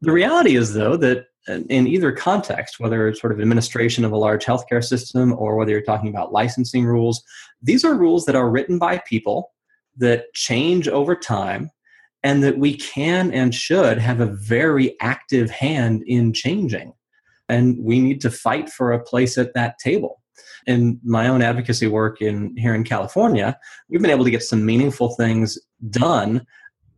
The 0.00 0.12
reality 0.12 0.56
is, 0.56 0.74
though, 0.74 0.96
that 0.96 1.26
in 1.48 1.86
either 1.86 2.10
context, 2.12 2.80
whether 2.80 3.06
it's 3.06 3.20
sort 3.20 3.32
of 3.32 3.40
administration 3.40 4.04
of 4.04 4.12
a 4.12 4.16
large 4.16 4.44
healthcare 4.44 4.82
system 4.82 5.32
or 5.32 5.56
whether 5.56 5.70
you're 5.70 5.80
talking 5.80 6.08
about 6.08 6.32
licensing 6.32 6.84
rules, 6.84 7.22
these 7.62 7.84
are 7.84 7.94
rules 7.94 8.24
that 8.26 8.34
are 8.34 8.50
written 8.50 8.78
by 8.78 8.98
people 8.98 9.52
that 9.96 10.32
change 10.34 10.88
over 10.88 11.14
time 11.14 11.70
and 12.22 12.42
that 12.42 12.58
we 12.58 12.74
can 12.76 13.32
and 13.32 13.54
should 13.54 13.98
have 13.98 14.20
a 14.20 14.26
very 14.26 14.96
active 15.00 15.50
hand 15.50 16.02
in 16.06 16.32
changing. 16.32 16.92
And 17.48 17.78
we 17.82 18.00
need 18.00 18.20
to 18.22 18.30
fight 18.30 18.68
for 18.68 18.92
a 18.92 19.02
place 19.02 19.38
at 19.38 19.54
that 19.54 19.78
table. 19.78 20.20
In 20.66 21.00
my 21.04 21.28
own 21.28 21.42
advocacy 21.42 21.86
work 21.86 22.20
in 22.20 22.56
here 22.56 22.74
in 22.74 22.82
California, 22.82 23.56
we've 23.88 24.00
been 24.00 24.10
able 24.10 24.24
to 24.24 24.30
get 24.30 24.42
some 24.42 24.66
meaningful 24.66 25.14
things 25.14 25.58
done 25.90 26.44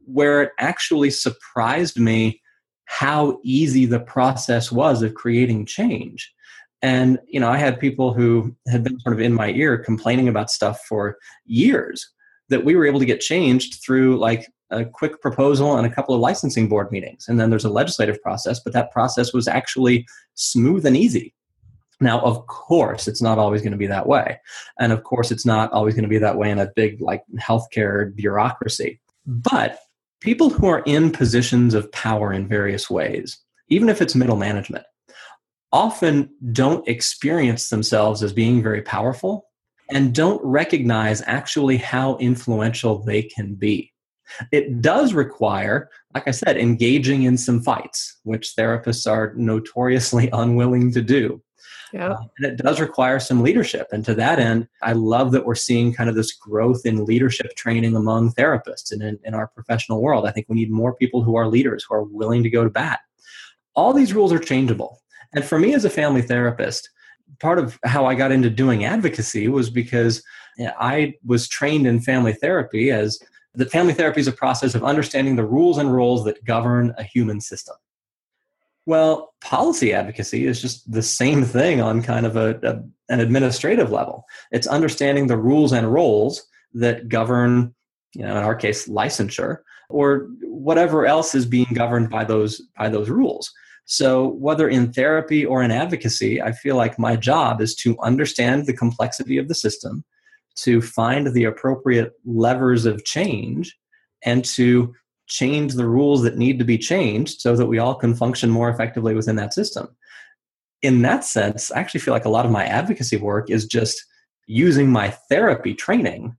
where 0.07 0.43
it 0.43 0.53
actually 0.59 1.11
surprised 1.11 1.99
me 1.99 2.41
how 2.87 3.39
easy 3.43 3.85
the 3.85 4.01
process 4.01 4.73
was 4.73 5.03
of 5.03 5.15
creating 5.15 5.67
change. 5.67 6.33
And 6.81 7.19
you 7.29 7.39
know, 7.39 7.51
I 7.51 7.59
had 7.59 7.79
people 7.79 8.15
who 8.15 8.57
had 8.69 8.83
been 8.83 8.99
sort 9.01 9.15
of 9.15 9.21
in 9.21 9.35
my 9.35 9.51
ear 9.51 9.77
complaining 9.77 10.29
about 10.29 10.51
stuff 10.51 10.81
for 10.89 11.19
years 11.45 12.09
that 12.49 12.65
we 12.65 12.75
were 12.75 12.87
able 12.87 13.01
to 13.01 13.05
get 13.05 13.21
changed 13.21 13.83
through 13.85 14.17
like 14.17 14.49
a 14.71 14.85
quick 14.85 15.21
proposal 15.21 15.77
and 15.77 15.87
a 15.87 15.91
couple 15.91 16.15
of 16.15 16.21
licensing 16.21 16.69
board 16.69 16.93
meetings. 16.93 17.27
And 17.29 17.41
then 17.41 17.51
there's 17.51 17.65
a 17.65 17.71
legislative 17.71 18.21
process, 18.23 18.61
but 18.61 18.73
that 18.73 18.93
process 18.93 19.33
was 19.33 19.49
actually 19.49 20.07
smooth 20.35 20.85
and 20.85 20.97
easy. 20.97 21.35
Now, 22.01 22.21
of 22.21 22.47
course, 22.47 23.09
it's 23.09 23.23
not 23.23 23.39
always 23.39 23.61
going 23.61 23.73
to 23.73 23.79
be 23.79 23.87
that 23.89 24.07
way. 24.07 24.41
And 24.79 24.93
of 24.93 25.03
course, 25.03 25.31
it's 25.31 25.47
not 25.47 25.73
always 25.73 25.95
going 25.95 26.05
to 26.05 26.09
be 26.09 26.19
that 26.19 26.37
way 26.37 26.51
in 26.51 26.59
a 26.59 26.71
big 26.77 27.01
like 27.01 27.23
healthcare 27.39 28.15
bureaucracy. 28.15 29.01
Hmm. 29.27 29.39
But 29.51 29.79
people 30.21 30.51
who 30.51 30.67
are 30.67 30.83
in 30.87 31.11
positions 31.11 31.75
of 31.75 31.91
power 31.93 32.33
in 32.33 32.47
various 32.47 32.89
ways, 32.89 33.39
even 33.69 33.89
if 33.89 34.01
it's 34.01 34.15
middle 34.15 34.37
management, 34.37 34.85
often 35.73 36.31
don't 36.53 36.87
experience 36.89 37.69
themselves 37.69 38.23
as 38.23 38.33
being 38.33 38.63
very 38.63 38.83
powerful 38.83 39.47
and 39.91 40.15
don't 40.15 40.43
recognize 40.45 41.23
actually 41.27 41.77
how 41.77 42.17
influential 42.19 43.03
they 43.03 43.23
can 43.23 43.55
be. 43.55 43.93
It 44.53 44.81
does 44.81 45.13
require, 45.13 45.91
like 46.15 46.29
I 46.29 46.33
said, 46.33 46.57
engaging 46.57 47.23
in 47.23 47.37
some 47.37 47.63
fights, 47.63 48.19
which 48.25 48.55
therapists 48.57 49.11
are 49.11 49.33
notoriously 49.37 50.29
unwilling 50.33 50.93
to 50.93 51.03
do. 51.03 51.43
Yeah. 51.93 52.11
Uh, 52.11 52.23
and 52.39 52.47
it 52.47 52.57
does 52.63 52.81
require 52.81 53.19
some 53.19 53.43
leadership. 53.43 53.89
And 53.93 54.05
to 54.05 54.15
that 54.15 54.39
end, 54.39 54.69
I 54.83 54.93
love 54.93 55.33
that 55.33 55.47
we're 55.47 55.55
seeing 55.55 55.95
kind 55.95 56.11
of 56.11 56.17
this 56.17 56.33
growth 56.33 56.85
in 56.85 57.05
leadership 57.05 57.57
training 57.57 57.97
among 57.97 58.33
therapists 58.33 58.93
and 58.93 59.03
in, 59.03 59.19
in 59.25 59.35
our 59.35 59.49
professional 59.49 60.03
world. 60.03 60.27
I 60.27 60.31
think 60.31 60.47
we 60.49 60.57
need 60.57 60.71
more 60.71 60.95
people 60.95 61.23
who 61.23 61.37
are 61.37 61.49
leaders, 61.49 61.85
who 61.89 61.95
are 61.95 62.05
willing 62.05 62.43
to 62.43 62.51
go 62.51 62.65
to 62.65 62.71
bat. 62.71 63.01
All 63.75 63.93
these 63.93 64.13
rules 64.13 64.33
are 64.33 64.39
changeable. 64.39 65.01
And 65.35 65.45
for 65.45 65.59
me 65.59 65.75
as 65.75 65.85
a 65.85 65.91
family 65.91 66.23
therapist, 66.23 66.91
part 67.41 67.59
of 67.59 67.79
how 67.85 68.07
I 68.07 68.15
got 68.15 68.33
into 68.33 68.51
doing 68.51 68.85
advocacy 68.85 69.49
was 69.49 69.71
because 69.71 70.23
I 70.59 71.15
was 71.25 71.49
trained 71.49 71.87
in 71.87 72.01
family 72.01 72.33
therapy 72.33 72.91
as 72.91 73.19
that 73.55 73.71
family 73.71 73.95
therapy 73.95 74.21
is 74.21 74.29
a 74.29 74.33
process 74.33 74.75
of 74.75 74.85
understanding 74.85 75.37
the 75.37 75.45
rules 75.45 75.79
and 75.79 75.93
roles 75.93 76.25
that 76.25 76.45
govern 76.45 76.95
a 76.99 77.03
human 77.03 77.41
system. 77.41 77.77
Well, 78.87 79.35
policy 79.43 79.93
advocacy 79.93 80.47
is 80.47 80.63
just 80.63 80.91
the 80.91 81.03
same 81.03 81.45
thing 81.45 81.81
on 81.81 82.03
kind 82.03 82.25
of 82.25 82.37
a, 82.37 82.59
a, 82.63 82.83
an 83.13 83.21
administrative 83.21 83.91
level. 83.91 84.25
It's 84.51 84.67
understanding 84.67 85.27
the 85.27 85.37
rules 85.37 85.73
and 85.73 85.93
roles 85.93 86.47
that 86.75 87.09
govern, 87.09 87.75
you 88.15 88.23
know, 88.23 88.31
in 88.31 88.45
our 88.45 88.55
case, 88.55 88.89
licensure 88.89 89.59
or 89.91 90.29
whatever 90.43 91.07
else 91.07 91.35
is 91.35 91.47
being 91.47 91.69
governed 91.75 92.11
by 92.11 92.25
those 92.25 92.63
by 92.79 92.89
those 92.89 93.09
rules. 93.09 93.53
So, 93.85 94.29
whether 94.29 94.69
in 94.69 94.93
therapy 94.93 95.47
or 95.47 95.63
in 95.63 95.71
advocacy, 95.71 96.43
I 96.43 96.53
feel 96.53 96.77
like 96.77 96.99
my 96.99 97.17
job 97.17 97.61
is 97.61 97.75
to 97.77 97.99
understand 98.01 98.67
the 98.67 98.77
complexity 98.77 99.39
of 99.39 99.49
the 99.49 99.55
system, 99.55 100.05
to 100.63 100.81
find 100.81 101.33
the 101.33 101.45
appropriate 101.45 102.13
levers 102.25 102.87
of 102.87 103.05
change, 103.05 103.77
and 104.25 104.45
to 104.45 104.95
change 105.27 105.75
the 105.75 105.87
rules 105.87 106.23
that 106.23 106.39
need 106.39 106.59
to 106.59 106.65
be 106.65 106.79
changed 106.79 107.41
so 107.41 107.55
that 107.55 107.67
we 107.67 107.79
all 107.79 107.95
can 107.95 108.15
function 108.15 108.51
more 108.51 108.71
effectively 108.71 109.15
within 109.15 109.37
that 109.37 109.53
system. 109.53 109.89
In 110.83 111.03
that 111.03 111.25
sense, 111.25 111.71
I 111.71 111.81
actually 111.81 112.01
feel 112.01 112.15
like 112.15 112.25
a 112.25 112.31
lot 112.31 112.47
of 112.47 112.53
my 112.53 112.65
advocacy 112.65 113.17
work 113.17 113.51
is 113.51 113.67
just 113.67 114.03
using 114.47 114.91
my 114.91 115.11
therapy 115.29 115.75
training 115.75 116.37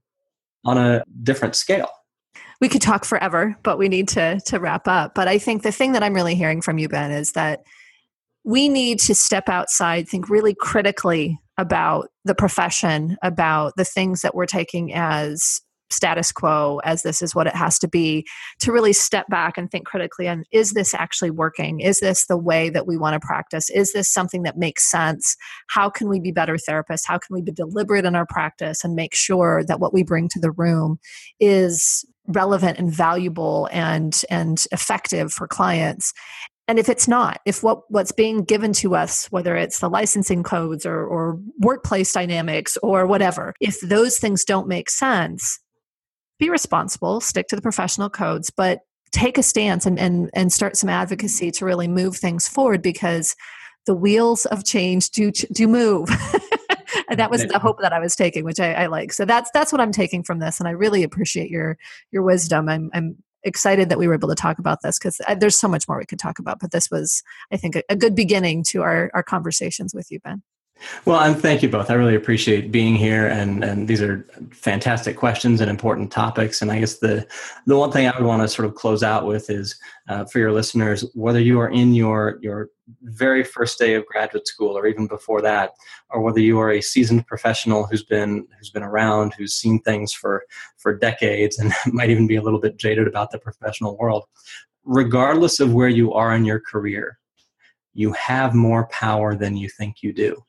on 0.64 0.76
a 0.76 1.04
different 1.22 1.54
scale. 1.54 1.88
We 2.60 2.68
could 2.68 2.82
talk 2.82 3.04
forever, 3.04 3.56
but 3.62 3.78
we 3.78 3.88
need 3.88 4.08
to 4.08 4.40
to 4.46 4.58
wrap 4.58 4.88
up. 4.88 5.14
But 5.14 5.28
I 5.28 5.38
think 5.38 5.62
the 5.62 5.72
thing 5.72 5.92
that 5.92 6.02
I'm 6.02 6.14
really 6.14 6.34
hearing 6.34 6.60
from 6.60 6.78
you 6.78 6.88
Ben 6.88 7.10
is 7.10 7.32
that 7.32 7.62
we 8.44 8.68
need 8.68 8.98
to 9.00 9.14
step 9.14 9.48
outside, 9.48 10.08
think 10.08 10.28
really 10.28 10.54
critically 10.54 11.38
about 11.60 12.08
the 12.24 12.34
profession, 12.34 13.18
about 13.22 13.74
the 13.76 13.84
things 13.84 14.22
that 14.22 14.34
we're 14.34 14.46
taking 14.46 14.94
as 14.94 15.60
status 15.90 16.32
quo 16.32 16.80
as 16.84 17.02
this 17.02 17.20
is 17.20 17.34
what 17.34 17.46
it 17.46 17.54
has 17.54 17.78
to 17.80 17.88
be 17.88 18.24
to 18.60 18.72
really 18.72 18.92
step 18.92 19.26
back 19.28 19.58
and 19.58 19.70
think 19.70 19.84
critically 19.84 20.26
on 20.28 20.44
is 20.52 20.72
this 20.72 20.94
actually 20.94 21.30
working? 21.30 21.80
Is 21.80 22.00
this 22.00 22.26
the 22.26 22.38
way 22.38 22.70
that 22.70 22.86
we 22.86 22.96
want 22.96 23.20
to 23.20 23.26
practice? 23.26 23.68
Is 23.68 23.92
this 23.92 24.10
something 24.10 24.44
that 24.44 24.56
makes 24.56 24.88
sense? 24.90 25.36
How 25.68 25.90
can 25.90 26.08
we 26.08 26.18
be 26.18 26.30
better 26.30 26.56
therapists? 26.56 27.02
How 27.04 27.18
can 27.18 27.34
we 27.34 27.42
be 27.42 27.52
deliberate 27.52 28.06
in 28.06 28.14
our 28.14 28.26
practice 28.26 28.84
and 28.84 28.94
make 28.94 29.14
sure 29.14 29.64
that 29.64 29.80
what 29.80 29.92
we 29.92 30.02
bring 30.02 30.28
to 30.28 30.40
the 30.40 30.52
room 30.52 30.98
is 31.40 32.04
relevant 32.28 32.78
and 32.78 32.92
valuable 32.92 33.68
and 33.72 34.22
and 34.30 34.64
effective 34.70 35.32
for 35.32 35.48
clients 35.48 36.12
and 36.70 36.78
if 36.78 36.88
it's 36.88 37.08
not 37.08 37.40
if 37.44 37.62
what 37.62 37.82
what's 37.90 38.12
being 38.12 38.44
given 38.44 38.72
to 38.72 38.94
us 38.94 39.26
whether 39.32 39.56
it's 39.56 39.80
the 39.80 39.90
licensing 39.90 40.42
codes 40.42 40.86
or, 40.86 41.04
or 41.04 41.38
workplace 41.58 42.12
dynamics 42.12 42.78
or 42.82 43.06
whatever 43.06 43.54
if 43.60 43.80
those 43.80 44.18
things 44.18 44.44
don't 44.44 44.68
make 44.68 44.88
sense 44.88 45.60
be 46.40 46.50
responsible, 46.50 47.20
stick 47.20 47.46
to 47.48 47.56
the 47.56 47.62
professional 47.62 48.10
codes, 48.10 48.50
but 48.50 48.80
take 49.12 49.38
a 49.38 49.42
stance 49.42 49.86
and, 49.86 49.98
and, 49.98 50.30
and 50.34 50.52
start 50.52 50.76
some 50.76 50.88
advocacy 50.88 51.50
to 51.52 51.64
really 51.64 51.86
move 51.86 52.16
things 52.16 52.48
forward 52.48 52.82
because 52.82 53.36
the 53.86 53.94
wheels 53.94 54.46
of 54.46 54.64
change 54.64 55.10
do, 55.10 55.30
do 55.30 55.68
move. 55.68 56.08
and 57.08 57.18
that 57.18 57.30
was 57.30 57.46
the 57.46 57.58
hope 57.58 57.80
that 57.80 57.92
I 57.92 58.00
was 58.00 58.16
taking, 58.16 58.44
which 58.44 58.58
I, 58.58 58.72
I, 58.72 58.86
like. 58.86 59.12
So 59.12 59.24
that's 59.24 59.50
that's 59.52 59.72
what 59.72 59.80
I'm 59.80 59.92
taking 59.92 60.22
from 60.22 60.38
this, 60.38 60.60
and 60.60 60.68
I 60.68 60.72
really 60.72 61.02
appreciate 61.02 61.50
your 61.50 61.76
your 62.10 62.22
wisdom. 62.22 62.68
I'm 62.68 62.90
I'm 62.92 63.16
excited 63.42 63.88
that 63.88 63.98
we 63.98 64.08
were 64.08 64.14
able 64.14 64.28
to 64.28 64.34
talk 64.34 64.58
about 64.58 64.82
this 64.82 64.98
because 64.98 65.20
uh, 65.26 65.34
there's 65.34 65.58
so 65.58 65.68
much 65.68 65.88
more 65.88 65.98
we 65.98 66.06
could 66.06 66.18
talk 66.18 66.38
about, 66.38 66.60
but 66.60 66.70
this 66.70 66.90
was, 66.90 67.22
I 67.52 67.56
think, 67.56 67.76
a, 67.76 67.82
a 67.88 67.96
good 67.96 68.14
beginning 68.14 68.64
to 68.68 68.82
our 68.82 69.10
our 69.14 69.22
conversations 69.22 69.94
with 69.94 70.10
you, 70.10 70.20
Ben. 70.20 70.42
Well, 71.04 71.20
and 71.20 71.40
thank 71.40 71.62
you 71.62 71.68
both. 71.68 71.90
I 71.90 71.94
really 71.94 72.14
appreciate 72.14 72.72
being 72.72 72.94
here, 72.94 73.26
and 73.26 73.62
and 73.62 73.88
these 73.88 74.02
are 74.02 74.26
fantastic 74.50 75.16
questions 75.16 75.60
and 75.60 75.70
important 75.70 76.10
topics. 76.10 76.62
And 76.62 76.70
I 76.72 76.80
guess 76.80 76.98
the 76.98 77.26
the 77.66 77.76
one 77.76 77.92
thing 77.92 78.06
I 78.06 78.16
would 78.16 78.26
want 78.26 78.42
to 78.42 78.48
sort 78.48 78.66
of 78.66 78.74
close 78.74 79.02
out 79.02 79.26
with 79.26 79.50
is 79.50 79.78
uh, 80.08 80.24
for 80.24 80.38
your 80.38 80.52
listeners, 80.52 81.04
whether 81.14 81.40
you 81.40 81.60
are 81.60 81.68
in 81.70 81.94
your 81.94 82.38
your 82.40 82.68
very 83.02 83.44
first 83.44 83.78
day 83.78 83.94
of 83.94 84.06
graduate 84.06 84.48
school 84.48 84.76
or 84.76 84.86
even 84.86 85.06
before 85.06 85.42
that, 85.42 85.72
or 86.10 86.20
whether 86.20 86.40
you 86.40 86.58
are 86.58 86.70
a 86.70 86.80
seasoned 86.80 87.26
professional 87.26 87.86
who's 87.86 88.04
been 88.04 88.46
who's 88.58 88.70
been 88.70 88.82
around, 88.82 89.34
who's 89.36 89.54
seen 89.54 89.80
things 89.80 90.12
for 90.12 90.44
for 90.78 90.96
decades, 90.96 91.58
and 91.58 91.72
might 91.92 92.10
even 92.10 92.26
be 92.26 92.36
a 92.36 92.42
little 92.42 92.60
bit 92.60 92.76
jaded 92.78 93.06
about 93.06 93.30
the 93.30 93.38
professional 93.38 93.96
world, 93.98 94.24
regardless 94.84 95.60
of 95.60 95.74
where 95.74 95.88
you 95.88 96.12
are 96.12 96.34
in 96.34 96.44
your 96.44 96.60
career, 96.60 97.18
you 97.92 98.12
have 98.12 98.54
more 98.54 98.86
power 98.88 99.34
than 99.34 99.56
you 99.56 99.68
think 99.68 100.02
you 100.02 100.12
do 100.12 100.42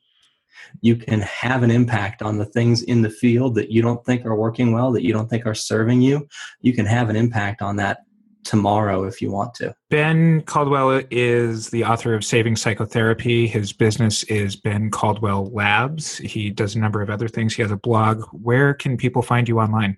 you 0.80 0.96
can 0.96 1.20
have 1.20 1.62
an 1.62 1.70
impact 1.70 2.22
on 2.22 2.38
the 2.38 2.44
things 2.44 2.82
in 2.82 3.02
the 3.02 3.10
field 3.10 3.54
that 3.54 3.70
you 3.70 3.82
don't 3.82 4.04
think 4.04 4.24
are 4.24 4.36
working 4.36 4.72
well, 4.72 4.92
that 4.92 5.04
you 5.04 5.12
don't 5.12 5.28
think 5.28 5.46
are 5.46 5.54
serving 5.54 6.00
you. 6.00 6.26
You 6.60 6.72
can 6.72 6.86
have 6.86 7.08
an 7.08 7.16
impact 7.16 7.62
on 7.62 7.76
that 7.76 7.98
tomorrow 8.44 9.04
if 9.04 9.22
you 9.22 9.30
want 9.30 9.54
to. 9.54 9.74
Ben 9.90 10.42
Caldwell 10.42 11.02
is 11.10 11.70
the 11.70 11.84
author 11.84 12.14
of 12.14 12.24
Saving 12.24 12.56
Psychotherapy. 12.56 13.46
His 13.46 13.72
business 13.72 14.24
is 14.24 14.56
Ben 14.56 14.90
Caldwell 14.90 15.50
Labs. 15.52 16.18
He 16.18 16.50
does 16.50 16.74
a 16.74 16.78
number 16.78 17.02
of 17.02 17.10
other 17.10 17.28
things. 17.28 17.54
He 17.54 17.62
has 17.62 17.70
a 17.70 17.76
blog. 17.76 18.24
Where 18.32 18.74
can 18.74 18.96
people 18.96 19.22
find 19.22 19.48
you 19.48 19.60
online? 19.60 19.96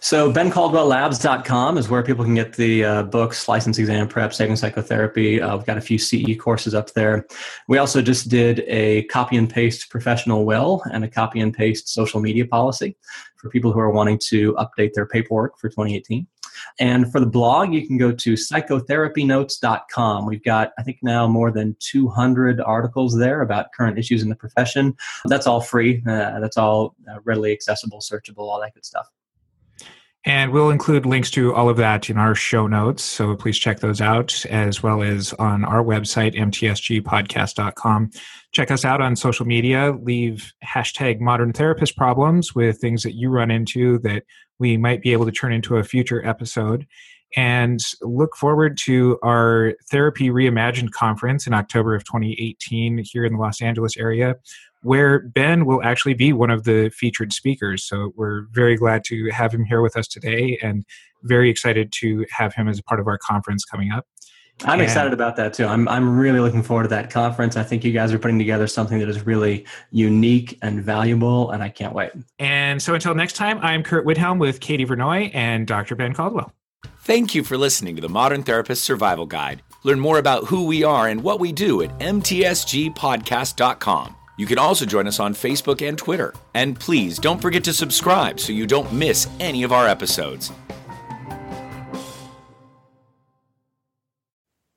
So 0.00 0.32
bencaldwelllabs.com 0.32 1.78
is 1.78 1.88
where 1.88 2.02
people 2.02 2.24
can 2.24 2.34
get 2.34 2.54
the 2.54 2.84
uh, 2.84 3.02
books, 3.04 3.48
license 3.48 3.78
exam 3.78 4.08
prep, 4.08 4.32
saving 4.32 4.56
psychotherapy. 4.56 5.40
Uh, 5.40 5.56
we've 5.56 5.66
got 5.66 5.78
a 5.78 5.82
few 5.82 5.98
CE 5.98 6.36
courses 6.38 6.74
up 6.74 6.92
there. 6.94 7.26
We 7.68 7.78
also 7.78 8.02
just 8.02 8.28
did 8.28 8.64
a 8.66 9.04
copy 9.04 9.36
and 9.36 9.48
paste 9.48 9.90
professional 9.90 10.44
will 10.44 10.82
and 10.92 11.04
a 11.04 11.08
copy 11.08 11.40
and 11.40 11.52
paste 11.52 11.88
social 11.88 12.20
media 12.20 12.46
policy 12.46 12.96
for 13.36 13.50
people 13.50 13.72
who 13.72 13.80
are 13.80 13.90
wanting 13.90 14.18
to 14.28 14.54
update 14.54 14.94
their 14.94 15.06
paperwork 15.06 15.58
for 15.58 15.68
2018. 15.68 16.26
And 16.78 17.10
for 17.10 17.20
the 17.20 17.26
blog, 17.26 17.72
you 17.72 17.86
can 17.86 17.96
go 17.96 18.12
to 18.12 18.34
psychotherapynotes.com. 18.34 20.26
We've 20.26 20.44
got, 20.44 20.72
I 20.78 20.82
think, 20.82 20.98
now 21.02 21.26
more 21.26 21.50
than 21.50 21.76
200 21.80 22.60
articles 22.60 23.18
there 23.18 23.40
about 23.42 23.72
current 23.72 23.98
issues 23.98 24.22
in 24.22 24.28
the 24.28 24.36
profession. 24.36 24.96
That's 25.26 25.46
all 25.46 25.60
free. 25.60 26.02
Uh, 26.06 26.40
that's 26.40 26.56
all 26.56 26.94
uh, 27.10 27.20
readily 27.24 27.52
accessible, 27.52 28.00
searchable, 28.00 28.40
all 28.40 28.60
that 28.60 28.74
good 28.74 28.84
stuff. 28.84 29.08
And 30.26 30.52
we'll 30.52 30.68
include 30.68 31.06
links 31.06 31.30
to 31.30 31.54
all 31.54 31.70
of 31.70 31.78
that 31.78 32.10
in 32.10 32.18
our 32.18 32.34
show 32.34 32.66
notes. 32.66 33.02
So 33.02 33.34
please 33.36 33.58
check 33.58 33.80
those 33.80 34.02
out 34.02 34.44
as 34.46 34.82
well 34.82 35.02
as 35.02 35.32
on 35.34 35.64
our 35.64 35.82
website, 35.82 36.34
mtsgpodcast.com. 36.34 38.10
Check 38.52 38.70
us 38.70 38.84
out 38.84 39.00
on 39.00 39.16
social 39.16 39.46
media. 39.46 39.96
Leave 40.02 40.52
hashtag 40.62 41.20
modern 41.20 41.54
therapist 41.54 41.96
problems 41.96 42.54
with 42.54 42.78
things 42.78 43.02
that 43.02 43.14
you 43.14 43.30
run 43.30 43.50
into 43.50 43.98
that 44.00 44.24
we 44.58 44.76
might 44.76 45.00
be 45.00 45.12
able 45.12 45.24
to 45.24 45.32
turn 45.32 45.54
into 45.54 45.76
a 45.76 45.84
future 45.84 46.24
episode. 46.26 46.86
And 47.36 47.80
look 48.02 48.36
forward 48.36 48.76
to 48.86 49.18
our 49.22 49.74
Therapy 49.90 50.30
Reimagined 50.30 50.90
conference 50.90 51.46
in 51.46 51.54
October 51.54 51.94
of 51.94 52.04
2018 52.04 53.04
here 53.04 53.24
in 53.24 53.32
the 53.34 53.38
Los 53.38 53.62
Angeles 53.62 53.96
area 53.96 54.34
where 54.82 55.20
Ben 55.20 55.66
will 55.66 55.82
actually 55.82 56.14
be 56.14 56.32
one 56.32 56.50
of 56.50 56.64
the 56.64 56.90
featured 56.90 57.32
speakers. 57.32 57.84
So 57.84 58.12
we're 58.16 58.42
very 58.50 58.76
glad 58.76 59.04
to 59.04 59.30
have 59.30 59.52
him 59.52 59.64
here 59.64 59.82
with 59.82 59.96
us 59.96 60.08
today 60.08 60.58
and 60.62 60.84
very 61.22 61.50
excited 61.50 61.92
to 61.92 62.24
have 62.30 62.54
him 62.54 62.68
as 62.68 62.78
a 62.78 62.82
part 62.82 63.00
of 63.00 63.06
our 63.06 63.18
conference 63.18 63.64
coming 63.64 63.92
up. 63.92 64.06
I'm 64.64 64.74
and, 64.74 64.82
excited 64.82 65.14
about 65.14 65.36
that 65.36 65.54
too. 65.54 65.64
I'm 65.64 65.88
I'm 65.88 66.18
really 66.18 66.40
looking 66.40 66.62
forward 66.62 66.82
to 66.84 66.90
that 66.90 67.10
conference. 67.10 67.56
I 67.56 67.62
think 67.62 67.82
you 67.82 67.92
guys 67.92 68.12
are 68.12 68.18
putting 68.18 68.38
together 68.38 68.66
something 68.66 68.98
that 68.98 69.08
is 69.08 69.24
really 69.24 69.64
unique 69.90 70.58
and 70.60 70.82
valuable, 70.82 71.50
and 71.50 71.62
I 71.62 71.70
can't 71.70 71.94
wait. 71.94 72.10
And 72.38 72.82
so 72.82 72.92
until 72.94 73.14
next 73.14 73.36
time, 73.36 73.58
I'm 73.62 73.82
Curt 73.82 74.04
Widhalm 74.06 74.38
with 74.38 74.60
Katie 74.60 74.84
Vernoy 74.84 75.30
and 75.34 75.66
Dr. 75.66 75.96
Ben 75.96 76.12
Caldwell. 76.12 76.52
Thank 76.98 77.34
you 77.34 77.42
for 77.42 77.56
listening 77.56 77.96
to 77.96 78.02
the 78.02 78.10
Modern 78.10 78.42
Therapist 78.42 78.84
Survival 78.84 79.24
Guide. 79.24 79.62
Learn 79.82 79.98
more 79.98 80.18
about 80.18 80.48
who 80.48 80.66
we 80.66 80.84
are 80.84 81.08
and 81.08 81.22
what 81.22 81.40
we 81.40 81.52
do 81.52 81.80
at 81.80 81.98
mtsgpodcast.com. 81.98 84.16
You 84.40 84.46
can 84.46 84.56
also 84.56 84.86
join 84.86 85.06
us 85.06 85.20
on 85.20 85.34
Facebook 85.34 85.86
and 85.86 85.98
Twitter. 85.98 86.32
And 86.54 86.80
please 86.80 87.18
don't 87.18 87.42
forget 87.42 87.62
to 87.64 87.74
subscribe 87.74 88.40
so 88.40 88.54
you 88.54 88.66
don't 88.66 88.90
miss 88.90 89.28
any 89.38 89.64
of 89.64 89.70
our 89.70 89.86
episodes. 89.86 90.50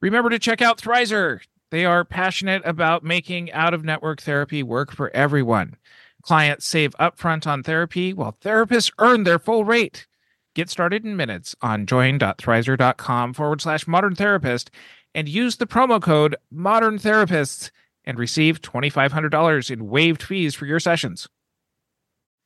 Remember 0.02 0.30
to 0.30 0.38
check 0.38 0.62
out 0.62 0.82
Thrizer. 0.82 1.40
They 1.72 1.86
are 1.86 2.04
passionate 2.04 2.62
about 2.66 3.06
making 3.06 3.54
out 3.54 3.74
of 3.74 3.86
network 3.86 4.22
therapy 4.22 4.64
work 4.64 4.92
for 4.92 5.10
everyone. 5.16 5.78
Clients 6.24 6.66
save 6.66 6.92
upfront 7.00 7.48
on 7.48 7.64
therapy 7.64 8.14
while 8.14 8.36
therapists 8.44 8.92
earn 9.00 9.24
their 9.24 9.40
full 9.40 9.64
rate. 9.64 10.08
Get 10.56 10.70
started 10.70 11.06
in 11.06 11.16
minutes 11.16 11.56
on 11.62 11.86
join.thrizer.com 11.86 13.34
forward 13.34 13.62
slash 13.62 13.88
modern 13.88 14.16
therapist 14.16 14.72
and 15.16 15.30
use 15.30 15.56
the 15.56 15.68
promo 15.68 16.02
code 16.02 16.36
modern 16.52 17.00
therapists 17.00 17.72
and 18.06 18.18
receive 18.18 18.62
$2,500 18.62 19.72
in 19.72 19.88
waived 19.88 20.24
fees 20.24 20.56
for 20.56 20.66
your 20.66 20.80
sessions. 20.80 21.28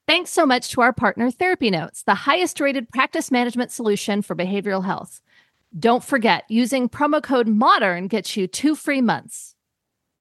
Thanks 0.07 0.29
so 0.29 0.45
much 0.45 0.69
to 0.69 0.79
our 0.81 0.93
partner, 0.93 1.29
Therapy 1.29 1.69
Notes, 1.69 2.03
the 2.03 2.15
highest 2.15 2.61
rated 2.61 2.87
practice 2.89 3.29
management 3.29 3.71
solution 3.71 4.21
for 4.21 4.35
behavioral 4.35 4.85
health. 4.85 5.21
Don't 5.77 6.03
forget, 6.03 6.45
using 6.47 6.87
promo 6.87 7.21
code 7.21 7.47
MODERN 7.47 8.07
gets 8.07 8.37
you 8.37 8.47
two 8.47 8.73
free 8.73 9.01
months. 9.01 9.56